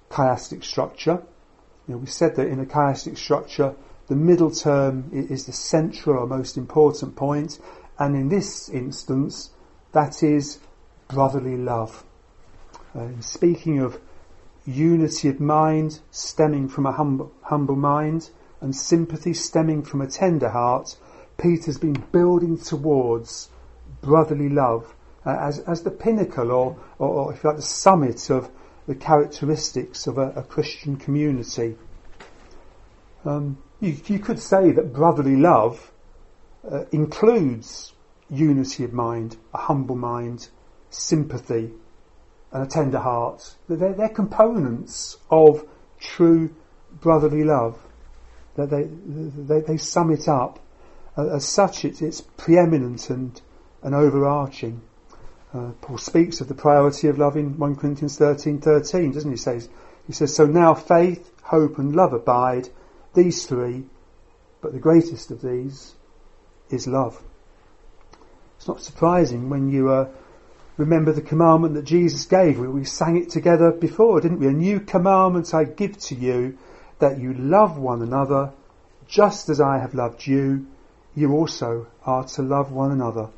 chiastic 0.09 0.63
structure. 0.63 1.21
You 1.85 1.95
know, 1.95 1.97
we 1.97 2.07
said 2.07 2.37
that 2.37 2.47
in 2.47 2.61
a 2.61 2.65
chiastic 2.65 3.17
structure, 3.17 3.75
the 4.07 4.15
middle 4.15 4.51
term 4.51 5.09
is 5.11 5.45
the 5.45 5.51
central 5.51 6.17
or 6.17 6.27
most 6.27 6.55
important 6.55 7.17
point, 7.17 7.59
and 7.99 8.15
in 8.15 8.29
this 8.29 8.69
instance, 8.69 9.51
that 9.91 10.23
is 10.23 10.59
brotherly 11.09 11.57
love. 11.57 12.05
Uh, 12.95 13.09
speaking 13.19 13.79
of 13.79 13.99
unity 14.65 15.29
of 15.29 15.39
mind 15.39 15.99
stemming 16.11 16.69
from 16.69 16.85
a 16.85 16.91
humble, 16.91 17.31
humble 17.41 17.75
mind 17.75 18.29
and 18.59 18.75
sympathy 18.75 19.33
stemming 19.33 19.83
from 19.83 20.01
a 20.01 20.07
tender 20.07 20.49
heart, 20.49 20.95
Peter's 21.37 21.77
been 21.77 22.03
building 22.11 22.57
towards 22.57 23.49
brotherly 24.01 24.49
love 24.49 24.93
uh, 25.25 25.37
as, 25.39 25.59
as 25.59 25.83
the 25.83 25.91
pinnacle 25.91 26.51
or, 26.51 26.77
or, 26.99 27.07
or, 27.07 27.33
if 27.33 27.43
you 27.43 27.49
like, 27.49 27.57
the 27.57 27.63
summit 27.63 28.29
of 28.29 28.49
the 28.87 28.95
characteristics 28.95 30.07
of 30.07 30.17
a, 30.17 30.29
a 30.31 30.43
Christian 30.43 30.95
community. 30.97 31.75
Um, 33.25 33.57
you, 33.79 33.97
you 34.05 34.19
could 34.19 34.39
say 34.39 34.71
that 34.71 34.93
brotherly 34.93 35.35
love 35.35 35.91
uh, 36.69 36.85
includes 36.91 37.93
unity 38.29 38.83
of 38.83 38.93
mind, 38.93 39.37
a 39.53 39.57
humble 39.57 39.95
mind, 39.95 40.49
sympathy, 40.89 41.71
and 42.51 42.63
a 42.63 42.67
tender 42.67 42.99
heart. 42.99 43.55
They're, 43.69 43.93
they're 43.93 44.09
components 44.09 45.17
of 45.29 45.67
true 45.99 46.53
brotherly 46.99 47.43
love. 47.43 47.79
That 48.55 48.69
they, 48.69 48.83
they, 48.83 49.61
they 49.61 49.77
sum 49.77 50.11
it 50.11 50.27
up. 50.27 50.59
As 51.17 51.45
such, 51.45 51.85
it's, 51.85 52.01
it's 52.01 52.21
preeminent 52.21 53.09
and, 53.09 53.39
and 53.81 53.95
overarching. 53.95 54.81
Uh, 55.53 55.71
Paul 55.81 55.97
speaks 55.97 56.39
of 56.39 56.47
the 56.47 56.53
priority 56.53 57.07
of 57.07 57.17
love 57.17 57.35
in 57.35 57.57
1 57.57 57.75
Corinthians 57.75 58.17
13, 58.17 58.61
13, 58.61 59.11
doesn't 59.11 59.29
he? 59.29 59.37
Says, 59.37 59.69
he 60.07 60.13
says, 60.13 60.33
so 60.33 60.45
now 60.45 60.73
faith, 60.73 61.31
hope 61.43 61.77
and 61.77 61.95
love 61.95 62.13
abide, 62.13 62.69
these 63.13 63.45
three, 63.45 63.85
but 64.61 64.71
the 64.71 64.79
greatest 64.79 65.31
of 65.31 65.41
these 65.41 65.95
is 66.69 66.87
love. 66.87 67.21
It's 68.57 68.67
not 68.67 68.81
surprising 68.81 69.49
when 69.49 69.69
you 69.69 69.89
uh, 69.89 70.09
remember 70.81 71.11
the 71.11 71.21
commandment 71.21 71.75
that 71.75 71.85
Jesus 71.85 72.25
gave. 72.25 72.59
We, 72.59 72.67
we 72.67 72.85
sang 72.85 73.15
it 73.15 73.29
together 73.29 73.71
before, 73.71 74.19
didn't 74.19 74.39
we? 74.39 74.47
A 74.47 74.51
new 74.51 74.79
commandment 74.79 75.53
I 75.53 75.63
give 75.63 75.97
to 76.07 76.15
you, 76.15 76.57
that 76.99 77.19
you 77.19 77.33
love 77.33 77.77
one 77.77 78.01
another, 78.01 78.51
just 79.07 79.49
as 79.49 79.61
I 79.61 79.77
have 79.77 79.93
loved 79.93 80.25
you. 80.25 80.67
You 81.15 81.33
also 81.33 81.87
are 82.05 82.23
to 82.23 82.41
love 82.41 82.71
one 82.71 82.91
another. 82.91 83.29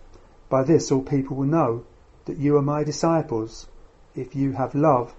By 0.49 0.63
this 0.63 0.91
all 0.91 1.01
people 1.01 1.37
will 1.37 1.47
know 1.47 1.85
that 2.25 2.37
you 2.37 2.55
are 2.57 2.61
my 2.61 2.83
disciples, 2.83 3.67
if 4.15 4.35
you 4.35 4.53
have 4.53 4.75
love 4.75 5.13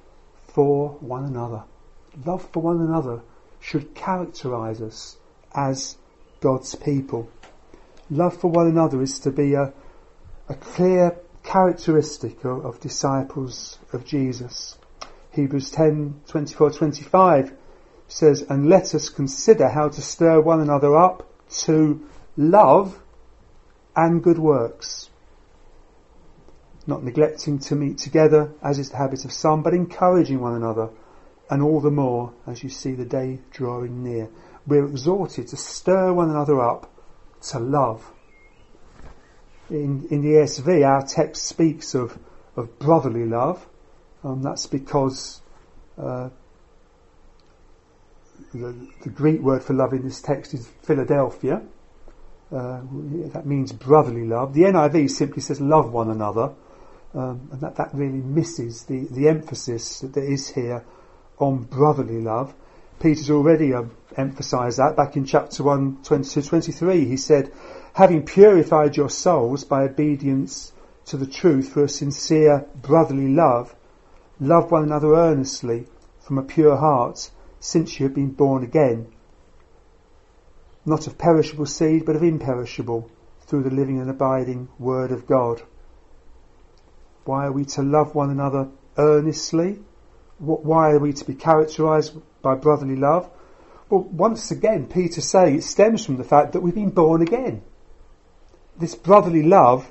for 0.46 0.90
one 1.00 1.24
another. 1.24 1.64
Love 2.24 2.48
for 2.52 2.62
one 2.62 2.80
another 2.80 3.20
should 3.60 3.94
characterize 3.94 4.80
us 4.80 5.16
as 5.54 5.96
God's 6.40 6.74
people. 6.74 7.28
Love 8.10 8.36
for 8.36 8.50
one 8.50 8.68
another 8.68 9.02
is 9.02 9.18
to 9.20 9.30
be 9.30 9.54
a, 9.54 9.72
a 10.48 10.54
clear 10.54 11.18
characteristic 11.44 12.44
of, 12.44 12.64
of 12.64 12.80
disciples 12.80 13.78
of 13.92 14.04
Jesus. 14.04 14.76
Hebrews 15.32 15.70
10, 15.70 16.22
24, 16.26 16.72
25 16.72 17.52
says, 18.08 18.42
and 18.48 18.68
let 18.68 18.94
us 18.94 19.08
consider 19.08 19.68
how 19.68 19.88
to 19.88 20.02
stir 20.02 20.40
one 20.40 20.60
another 20.60 20.96
up 20.96 21.28
to 21.50 22.04
love 22.36 23.00
and 23.94 24.22
good 24.22 24.38
works. 24.38 25.10
Not 26.86 27.02
neglecting 27.02 27.58
to 27.60 27.76
meet 27.76 27.98
together, 27.98 28.52
as 28.62 28.78
is 28.78 28.90
the 28.90 28.96
habit 28.96 29.24
of 29.24 29.32
some, 29.32 29.62
but 29.62 29.74
encouraging 29.74 30.40
one 30.40 30.54
another, 30.54 30.90
and 31.48 31.62
all 31.62 31.80
the 31.80 31.90
more 31.90 32.32
as 32.46 32.62
you 32.62 32.68
see 32.68 32.92
the 32.92 33.04
day 33.04 33.40
drawing 33.50 34.02
near. 34.02 34.28
We're 34.66 34.86
exhorted 34.86 35.48
to 35.48 35.56
stir 35.56 36.12
one 36.12 36.30
another 36.30 36.60
up 36.60 36.90
to 37.48 37.58
love. 37.58 38.10
In, 39.70 40.06
in 40.10 40.22
the 40.22 40.38
ESV, 40.38 40.86
our 40.86 41.06
text 41.06 41.46
speaks 41.46 41.94
of, 41.94 42.18
of 42.56 42.78
brotherly 42.78 43.24
love. 43.24 43.66
Um, 44.22 44.42
that's 44.42 44.66
because 44.66 45.40
uh, 45.98 46.28
the, 48.52 48.74
the, 49.02 49.10
Greek 49.10 49.40
word 49.40 49.62
for 49.62 49.74
love 49.74 49.92
in 49.92 50.02
this 50.02 50.20
text 50.20 50.54
is 50.54 50.66
Philadelphia. 50.82 51.62
Uh, 52.52 52.80
that 53.32 53.44
means 53.44 53.72
brotherly 53.72 54.26
love. 54.26 54.54
The 54.54 54.62
NIV 54.62 55.10
simply 55.10 55.42
says 55.42 55.60
love 55.60 55.92
one 55.92 56.10
another, 56.10 56.52
um, 57.14 57.48
and 57.52 57.60
that, 57.60 57.76
that 57.76 57.90
really 57.94 58.20
misses 58.20 58.84
the, 58.84 59.06
the 59.10 59.28
emphasis 59.28 60.00
that 60.00 60.14
there 60.14 60.24
is 60.30 60.50
here 60.50 60.84
on 61.38 61.64
brotherly 61.64 62.20
love. 62.20 62.54
Peter's 63.00 63.30
already 63.30 63.74
um, 63.74 63.90
emphasised 64.16 64.78
that 64.78 64.96
back 64.96 65.16
in 65.16 65.24
chapter 65.24 65.62
1, 65.62 65.98
22, 66.04 66.42
23. 66.42 67.04
He 67.04 67.16
said, 67.16 67.52
having 67.94 68.24
purified 68.24 68.96
your 68.96 69.10
souls 69.10 69.64
by 69.64 69.84
obedience 69.84 70.72
to 71.06 71.16
the 71.16 71.26
truth 71.26 71.72
through 71.72 71.84
a 71.84 71.88
sincere 71.88 72.66
brotherly 72.80 73.28
love, 73.28 73.74
love 74.40 74.70
one 74.70 74.82
another 74.82 75.14
earnestly 75.14 75.86
from 76.20 76.38
a 76.38 76.42
pure 76.42 76.76
heart, 76.76 77.30
since 77.60 77.98
you 77.98 78.06
have 78.06 78.14
been 78.14 78.30
born 78.30 78.62
again, 78.62 79.06
not 80.86 81.06
of 81.06 81.16
perishable 81.18 81.66
seed, 81.66 82.04
but 82.04 82.16
of 82.16 82.22
imperishable, 82.22 83.10
through 83.46 83.62
the 83.62 83.70
living 83.70 84.00
and 84.00 84.10
abiding 84.10 84.68
Word 84.78 85.12
of 85.12 85.26
God. 85.26 85.62
Why 87.24 87.46
are 87.46 87.52
we 87.52 87.64
to 87.66 87.82
love 87.82 88.14
one 88.14 88.30
another 88.30 88.68
earnestly? 88.98 89.78
Why 90.38 90.90
are 90.90 90.98
we 90.98 91.12
to 91.12 91.24
be 91.24 91.34
characterised 91.34 92.14
by 92.42 92.54
brotherly 92.56 92.96
love? 92.96 93.30
Well, 93.88 94.02
once 94.02 94.50
again, 94.50 94.86
Peter 94.86 95.20
saying 95.20 95.56
it 95.56 95.64
stems 95.64 96.04
from 96.04 96.16
the 96.16 96.24
fact 96.24 96.52
that 96.52 96.60
we've 96.60 96.74
been 96.74 96.90
born 96.90 97.22
again. 97.22 97.62
This 98.78 98.94
brotherly 98.94 99.42
love 99.42 99.90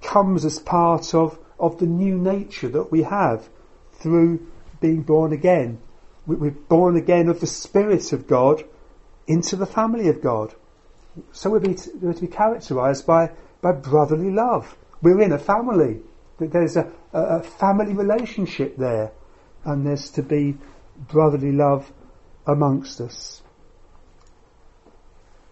comes 0.00 0.44
as 0.44 0.58
part 0.58 1.14
of, 1.14 1.38
of 1.58 1.78
the 1.78 1.86
new 1.86 2.16
nature 2.16 2.68
that 2.68 2.90
we 2.90 3.02
have 3.02 3.48
through 3.94 4.46
being 4.80 5.02
born 5.02 5.32
again. 5.32 5.78
We're 6.26 6.50
born 6.50 6.96
again 6.96 7.28
of 7.28 7.40
the 7.40 7.46
Spirit 7.46 8.12
of 8.12 8.26
God 8.26 8.64
into 9.26 9.56
the 9.56 9.66
family 9.66 10.08
of 10.08 10.22
God. 10.22 10.54
So 11.32 11.50
we're, 11.50 11.60
to, 11.60 11.90
we're 12.00 12.14
to 12.14 12.20
be 12.20 12.26
characterised 12.26 13.06
by, 13.06 13.30
by 13.60 13.72
brotherly 13.72 14.30
love. 14.30 14.76
We're 15.02 15.20
in 15.20 15.32
a 15.32 15.38
family. 15.38 16.00
There's 16.48 16.76
a, 16.76 16.90
a 17.12 17.42
family 17.42 17.94
relationship 17.94 18.76
there, 18.76 19.12
and 19.64 19.86
there's 19.86 20.10
to 20.12 20.22
be 20.22 20.56
brotherly 20.96 21.52
love 21.52 21.90
amongst 22.46 23.00
us. 23.00 23.42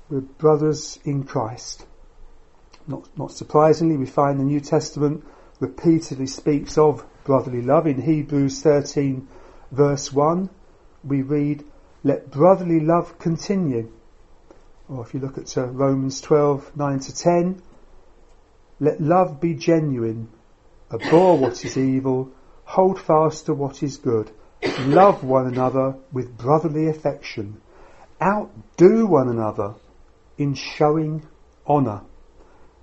We're 0.09 0.21
brothers 0.21 0.99
in 1.05 1.25
Christ. 1.25 1.87
Not, 2.87 3.09
not 3.17 3.33
surprisingly, 3.33 3.97
we 3.97 4.07
find 4.07 4.41
the 4.41 4.45
New 4.45 4.61
Testament 4.61 5.25
repeatedly 5.61 6.27
speaks 6.27 6.79
of 6.79 7.05
brotherly 7.25 7.63
love. 7.63 7.87
In 7.87 8.01
Hebrews 8.01 8.63
13 8.63 9.29
verse 9.71 10.13
1, 10.13 10.51
we 11.05 11.23
read, 11.23 11.65
let 12.03 12.31
brotherly 12.31 12.81
love 12.81 13.19
continue. 13.19 13.93
Or 14.89 15.07
if 15.07 15.15
you 15.15 15.21
look 15.21 15.39
at 15.39 15.57
uh, 15.57 15.67
Romans 15.67 16.21
12, 16.21 16.77
9 16.77 17.01
to 17.01 17.15
10, 17.15 17.63
let 18.81 19.01
love 19.01 19.41
be 19.41 19.55
genuine, 19.55 20.29
abhor 20.93 21.39
what 21.39 21.65
is 21.65 21.77
evil, 21.77 22.31
hold 22.65 23.01
fast 23.01 23.47
to 23.47 23.55
what 23.55 23.83
is 23.83 23.97
good, 23.97 24.31
love 24.81 25.25
one 25.25 25.47
another 25.47 25.97
with 26.13 26.37
brotherly 26.37 26.89
affection, 26.89 27.61
outdo 28.21 29.07
one 29.07 29.29
another 29.29 29.75
in 30.39 30.55
showing 30.55 31.27
honour. 31.67 32.03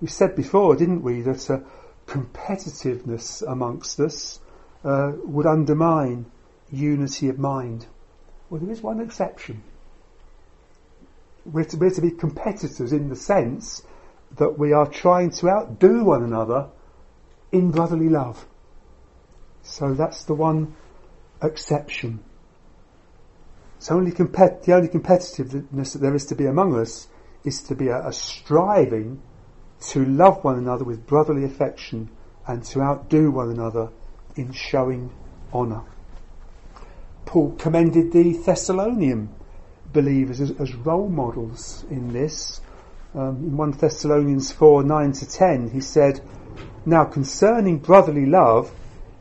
We 0.01 0.07
said 0.07 0.35
before, 0.35 0.75
didn't 0.75 1.01
we, 1.01 1.21
that 1.21 1.49
uh, 1.49 1.59
competitiveness 2.05 3.41
amongst 3.41 3.99
us 3.99 4.39
uh, 4.83 5.11
would 5.23 5.45
undermine 5.45 6.25
unity 6.71 7.29
of 7.29 7.39
mind. 7.39 7.85
Well, 8.49 8.61
there 8.61 8.71
is 8.71 8.81
one 8.81 9.01
exception. 9.01 9.63
We're 11.45 11.65
to, 11.65 11.77
we're 11.77 11.91
to 11.91 12.01
be 12.01 12.11
competitors 12.11 12.93
in 12.93 13.09
the 13.09 13.15
sense 13.15 13.81
that 14.37 14.57
we 14.57 14.73
are 14.73 14.87
trying 14.87 15.31
to 15.31 15.49
outdo 15.49 16.03
one 16.03 16.23
another 16.23 16.67
in 17.51 17.71
brotherly 17.71 18.09
love. 18.09 18.45
So 19.63 19.93
that's 19.93 20.23
the 20.23 20.33
one 20.33 20.75
exception. 21.41 22.23
It's 23.77 23.91
only 23.91 24.11
compet- 24.11 24.63
the 24.63 24.73
only 24.73 24.87
competitiveness 24.87 25.93
that 25.93 25.99
there 25.99 26.15
is 26.15 26.25
to 26.27 26.35
be 26.35 26.45
among 26.45 26.79
us 26.79 27.07
is 27.43 27.61
to 27.63 27.75
be 27.75 27.87
a, 27.89 28.07
a 28.07 28.13
striving 28.13 29.21
to 29.79 30.03
love 30.05 30.43
one 30.43 30.57
another 30.57 30.83
with 30.83 31.05
brotherly 31.05 31.43
affection 31.43 32.09
and 32.47 32.63
to 32.63 32.81
outdo 32.81 33.29
one 33.29 33.51
another 33.51 33.89
in 34.35 34.51
showing 34.51 35.11
honour. 35.53 35.83
Paul 37.25 37.55
commended 37.57 38.11
the 38.11 38.33
Thessalonian 38.33 39.29
believers 39.93 40.41
as, 40.41 40.51
as 40.51 40.73
role 40.73 41.09
models 41.09 41.85
in 41.89 42.13
this. 42.13 42.61
Um, 43.13 43.37
in 43.37 43.57
1 43.57 43.71
Thessalonians 43.71 44.51
4 44.51 44.83
9 44.83 45.11
to 45.11 45.29
10, 45.29 45.69
he 45.71 45.81
said, 45.81 46.21
Now 46.85 47.05
concerning 47.05 47.79
brotherly 47.79 48.25
love, 48.25 48.73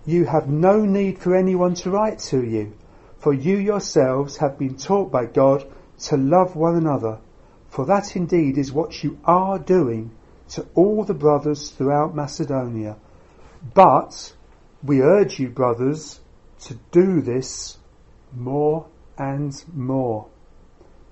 you 0.04 0.24
have 0.26 0.48
no 0.48 0.84
need 0.84 1.18
for 1.18 1.34
anyone 1.34 1.74
to 1.74 1.90
write 1.90 2.20
to 2.30 2.44
you, 2.44 2.74
for 3.18 3.32
you 3.32 3.56
yourselves 3.56 4.36
have 4.36 4.58
been 4.58 4.76
taught 4.76 5.10
by 5.10 5.26
God 5.26 5.64
to 6.04 6.16
love 6.16 6.54
one 6.54 6.76
another, 6.76 7.18
for 7.68 7.84
that 7.86 8.14
indeed 8.14 8.56
is 8.56 8.72
what 8.72 9.02
you 9.02 9.18
are 9.24 9.58
doing 9.58 10.12
to 10.50 10.66
all 10.74 11.04
the 11.04 11.14
brothers 11.14 11.70
throughout 11.70 12.14
Macedonia. 12.14 12.96
But 13.74 14.34
we 14.82 15.02
urge 15.02 15.40
you, 15.40 15.48
brothers, 15.48 16.20
to 16.60 16.74
do 16.92 17.20
this 17.20 17.78
more 18.32 18.86
and 19.18 19.52
more. 19.74 20.28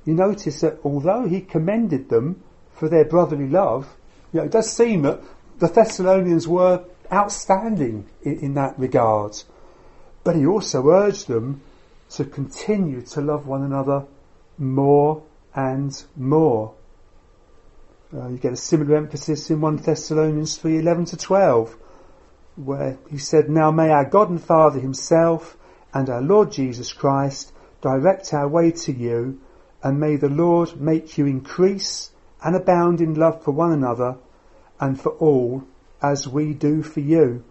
You 0.05 0.15
notice 0.15 0.61
that 0.61 0.79
although 0.85 1.27
he 1.27 1.41
commended 1.41 2.09
them 2.09 2.43
for 2.73 2.89
their 2.89 3.05
brotherly 3.05 3.49
love, 3.49 3.89
you 4.33 4.41
know, 4.41 4.47
it 4.47 4.53
does 4.53 4.71
seem 4.71 5.03
that 5.03 5.21
the 5.59 5.69
Thessalonians 5.69 6.49
were 6.49 6.85
outstanding 7.13 8.07
in, 8.23 8.39
in 8.41 8.55
that 8.55 8.79
regard. 8.79 9.43
But 10.23 10.37
he 10.37 10.47
also 10.47 10.89
urged 10.89 11.29
them 11.29 11.63
to 12.11 12.25
continue 12.25 13.03
to 13.03 13.21
love 13.21 13.47
one 13.47 13.63
another 13.63 14.07
more 14.59 15.23
and 15.55 16.03
more. 16.17 16.75
Uh, 18.13 18.29
you 18.29 18.39
get 18.39 18.53
a 18.53 18.57
similar 18.57 18.97
emphasis 18.97 19.51
in 19.51 19.61
1 19.61 19.77
Thessalonians 19.79 20.57
3, 20.57 20.79
11 20.79 21.07
to 21.07 21.17
12, 21.17 21.77
where 22.57 22.99
he 23.11 23.19
said, 23.19 23.51
Now 23.51 23.71
may 23.71 23.91
our 23.91 24.05
God 24.05 24.31
and 24.31 24.43
Father 24.43 24.79
himself 24.79 25.57
and 25.93 26.09
our 26.09 26.23
Lord 26.23 26.53
Jesus 26.53 26.93
Christ 26.93 27.53
direct 27.81 28.33
our 28.33 28.49
way 28.49 28.71
to 28.71 28.93
you, 28.93 29.41
and 29.83 30.01
may 30.01 30.17
the 30.17 30.29
Lord 30.29 30.81
make 30.81 31.19
you 31.19 31.27
increase 31.27 32.11
and 32.43 32.55
abound 32.55 33.01
in 33.01 33.15
love 33.15 33.43
for 33.43 33.51
one 33.51 33.73
another 33.73 34.17
and 34.85 35.01
for 35.01 35.13
all 35.13 35.65
as 36.03 36.29
we 36.29 36.53
do 36.53 36.83
for 36.83 37.01
you. 37.01 37.43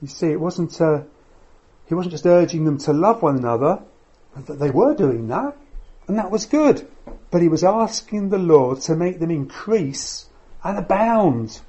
You 0.00 0.08
see, 0.08 0.28
it 0.28 0.40
wasn't, 0.40 0.80
uh, 0.80 1.02
he 1.86 1.94
wasn't 1.94 2.12
just 2.12 2.24
urging 2.24 2.64
them 2.64 2.78
to 2.78 2.94
love 2.94 3.20
one 3.20 3.36
another, 3.36 3.82
they 4.48 4.70
were 4.70 4.94
doing 4.94 5.28
that, 5.28 5.54
and 6.08 6.18
that 6.18 6.30
was 6.30 6.46
good. 6.46 6.86
But 7.30 7.42
he 7.42 7.48
was 7.48 7.62
asking 7.62 8.30
the 8.30 8.38
Lord 8.38 8.80
to 8.82 8.96
make 8.96 9.18
them 9.18 9.30
increase 9.30 10.26
and 10.64 10.78
abound 10.78 11.60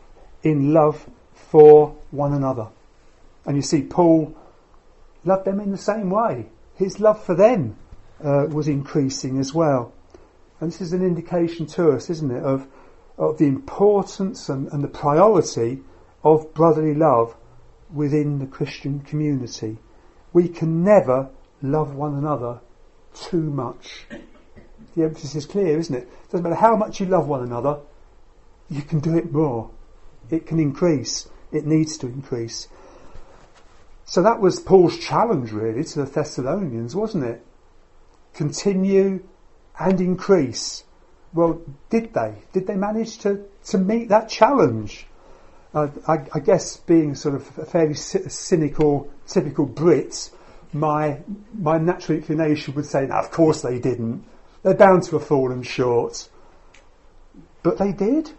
in 0.42 0.74
love 0.74 1.06
for 1.34 1.98
one 2.12 2.34
another. 2.34 2.68
And 3.46 3.58
you 3.58 3.62
see, 3.62 3.82
Paul 3.82 4.36
loved 5.26 5.46
them 5.46 5.60
in 5.60 5.72
the 5.72 5.78
same 5.78 6.10
way. 6.10 6.48
His 6.76 7.00
love 7.02 7.24
for 7.24 7.36
them 7.36 7.76
uh, 8.24 8.48
was 8.50 8.70
increasing 8.70 9.38
as 9.40 9.54
well. 9.54 9.92
And 10.62 10.72
this 10.72 10.80
is 10.80 10.94
an 10.94 11.06
indication 11.06 11.66
to 11.68 11.92
us, 11.92 12.10
isn't 12.10 12.32
it, 12.32 12.44
of, 12.44 12.68
of 13.18 13.38
the 13.38 13.46
importance 13.46 14.50
and, 14.50 14.68
and 14.72 14.84
the 14.84 14.88
priority 14.88 15.80
of 16.24 16.54
brotherly 16.54 16.94
love 16.94 17.36
within 17.94 18.40
the 18.40 18.46
Christian 18.46 19.00
community. 19.00 19.78
we 20.34 20.48
can 20.48 20.84
never 20.84 21.30
love 21.62 21.96
one 21.96 22.16
another 22.16 22.60
too 23.14 23.42
much. 23.42 24.06
The 24.96 25.04
emphasis 25.04 25.36
is 25.36 25.46
clear, 25.46 25.80
isn't 25.80 25.96
it? 25.96 26.10
Doesn't 26.30 26.44
matter 26.44 26.56
how 26.56 26.76
much 26.76 27.00
you 27.00 27.06
love 27.06 27.28
one 27.28 27.44
another, 27.44 27.80
you 28.70 28.82
can 28.82 29.00
do 29.00 29.18
it 29.18 29.32
more. 29.32 29.72
It 30.30 30.46
can 30.46 30.60
increase. 30.60 31.30
It 31.52 31.66
needs 31.66 31.98
to 32.00 32.08
increase. 32.08 32.68
So 34.06 34.22
that 34.22 34.40
was 34.40 34.60
Paul's 34.60 34.98
challenge 34.98 35.52
really 35.52 35.84
to 35.84 36.00
the 36.00 36.06
Thessalonians, 36.06 36.96
wasn't 36.96 37.24
it? 37.24 37.46
Continue 38.34 39.24
and 39.80 40.00
increase. 40.02 40.84
Well, 41.34 41.62
did 41.90 42.14
they? 42.14 42.36
Did 42.54 42.68
they 42.68 42.76
manage 42.76 43.20
to, 43.20 43.46
to 43.66 43.78
meet 43.78 44.10
that 44.10 44.30
challenge? 44.30 45.08
Uh, 45.74 45.90
I, 46.08 46.26
I, 46.34 46.40
guess 46.40 46.78
being 46.78 47.14
sort 47.16 47.36
of 47.36 47.60
a 47.60 47.66
fairly 47.66 47.94
cynical, 47.94 49.12
typical 49.28 49.66
Brit, 49.66 50.32
my 50.74 51.20
my 51.54 51.78
natural 51.78 52.18
inclination 52.18 52.74
would 52.76 52.86
say, 52.86 53.06
"Now, 53.06 53.20
of 53.20 53.32
course 53.32 53.62
they 53.62 53.78
didn't. 53.78 54.24
They're 54.64 54.74
bound 54.74 55.04
to 55.04 55.18
have 55.18 55.28
fallen 55.28 55.64
short." 55.64 56.30
But 57.64 57.78
they 57.78 57.92
did. 57.92 58.32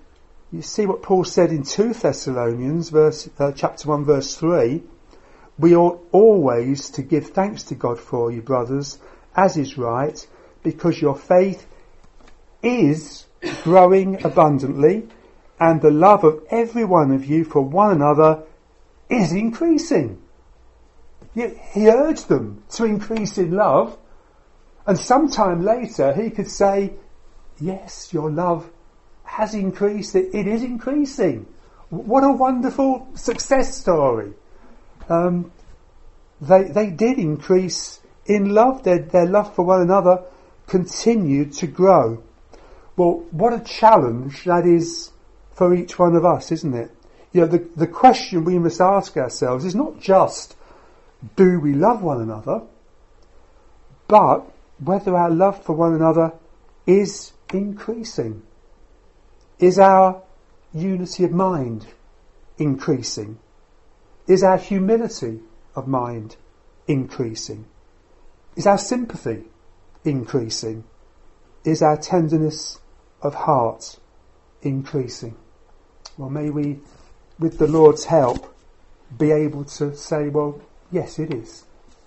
You 0.50 0.62
see 0.62 0.86
what 0.86 1.02
Paul 1.02 1.24
said 1.24 1.50
in 1.50 1.62
2 1.62 1.92
Thessalonians, 1.92 2.88
verse, 2.88 3.28
uh, 3.38 3.52
chapter 3.52 3.86
1, 3.88 4.06
verse 4.06 4.34
3. 4.34 4.82
We 5.58 5.76
ought 5.76 6.00
always 6.10 6.88
to 6.90 7.02
give 7.02 7.28
thanks 7.28 7.64
to 7.64 7.74
God 7.74 8.00
for 8.00 8.32
you, 8.32 8.40
brothers, 8.40 8.98
as 9.36 9.58
is 9.58 9.76
right, 9.76 10.26
because 10.62 11.02
your 11.02 11.14
faith 11.14 11.66
is 12.62 13.26
growing 13.62 14.24
abundantly, 14.24 15.08
and 15.60 15.80
the 15.80 15.90
love 15.90 16.24
of 16.24 16.44
every 16.50 16.84
one 16.84 17.12
of 17.12 17.24
you 17.24 17.44
for 17.44 17.62
one 17.62 17.92
another 17.92 18.42
is 19.08 19.32
increasing. 19.32 20.20
He 21.34 21.88
urged 21.88 22.28
them 22.28 22.64
to 22.70 22.84
increase 22.84 23.38
in 23.38 23.52
love, 23.52 23.96
and 24.86 24.98
sometime 24.98 25.62
later 25.62 26.12
he 26.12 26.30
could 26.30 26.50
say, 26.50 26.94
Yes, 27.60 28.12
your 28.12 28.30
love 28.30 28.70
has 29.24 29.54
increased, 29.54 30.14
it, 30.14 30.34
is 30.34 30.62
increasing. 30.62 31.46
What 31.90 32.24
a 32.24 32.32
wonderful 32.32 33.08
success 33.14 33.74
story. 33.74 34.32
Um, 35.08 35.52
they, 36.40 36.64
they 36.64 36.90
did 36.90 37.18
increase 37.18 38.00
in 38.26 38.54
love, 38.54 38.84
their, 38.84 39.00
their 39.00 39.26
love 39.26 39.54
for 39.54 39.64
one 39.64 39.82
another 39.82 40.22
continued 40.66 41.52
to 41.54 41.66
grow. 41.66 42.22
Well, 42.98 43.24
what 43.30 43.52
a 43.52 43.60
challenge 43.60 44.42
that 44.42 44.66
is 44.66 45.12
for 45.52 45.72
each 45.72 46.00
one 46.00 46.16
of 46.16 46.24
us, 46.24 46.50
isn't 46.50 46.74
it? 46.74 46.90
You 47.32 47.42
know, 47.42 47.46
the, 47.46 47.58
the 47.76 47.86
question 47.86 48.44
we 48.44 48.58
must 48.58 48.80
ask 48.80 49.16
ourselves 49.16 49.64
is 49.64 49.76
not 49.76 50.00
just, 50.00 50.56
do 51.36 51.60
we 51.60 51.74
love 51.74 52.02
one 52.02 52.20
another, 52.20 52.62
but 54.08 54.50
whether 54.82 55.16
our 55.16 55.30
love 55.30 55.62
for 55.62 55.76
one 55.76 55.94
another 55.94 56.32
is 56.88 57.34
increasing. 57.54 58.42
Is 59.60 59.78
our 59.78 60.20
unity 60.74 61.22
of 61.22 61.30
mind 61.30 61.86
increasing? 62.58 63.38
Is 64.26 64.42
our 64.42 64.58
humility 64.58 65.38
of 65.76 65.86
mind 65.86 66.34
increasing? 66.88 67.64
Is 68.56 68.66
our 68.66 68.78
sympathy 68.78 69.44
increasing? 70.04 70.82
Is 71.64 71.80
our 71.80 71.96
tenderness 71.96 72.80
of 73.22 73.34
heart 73.34 73.98
increasing? 74.62 75.36
Well, 76.16 76.30
may 76.30 76.50
we, 76.50 76.80
with 77.38 77.58
the 77.58 77.68
Lord's 77.68 78.04
help, 78.04 78.54
be 79.16 79.30
able 79.30 79.64
to 79.64 79.96
say, 79.96 80.28
well, 80.28 80.60
yes, 80.90 81.18
it 81.18 81.32
is. 81.32 81.64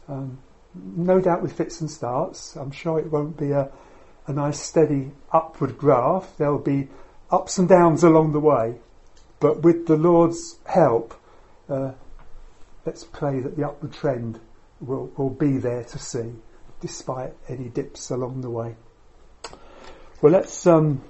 Um, 0.08 0.40
no 0.74 1.20
doubt 1.20 1.42
with 1.42 1.54
fits 1.54 1.82
and 1.82 1.90
starts. 1.90 2.56
I'm 2.56 2.72
sure 2.72 3.00
it 3.00 3.12
won't 3.12 3.38
be 3.38 3.52
a, 3.52 3.70
a 4.28 4.34
nice 4.34 4.60
steady 4.60 5.12
upward 5.32 5.78
graph. 5.78 6.38
There'll 6.38 6.60
be 6.60 6.88
ups 7.30 7.58
and 7.58 7.68
downs 7.68 8.04
along 8.04 8.34
the 8.34 8.40
way, 8.40 8.76
but 9.40 9.64
with 9.64 9.88
the 9.88 9.98
Lord's 9.98 10.58
help, 10.66 11.20
uh, 11.70 11.94
let's 12.86 13.04
pray 13.04 13.40
that 13.40 13.56
the 13.56 13.66
upward 13.66 13.94
trend 13.94 14.40
will, 14.80 15.12
will 15.18 15.30
be 15.30 15.58
there 15.58 15.84
to 15.84 16.00
see, 16.00 16.34
despite 16.82 17.34
any 17.48 17.70
dips 17.70 18.10
along 18.10 18.42
the 18.42 18.50
way. 18.50 18.76
Well, 20.22 20.34
let's 20.34 20.68
um, 20.68 21.02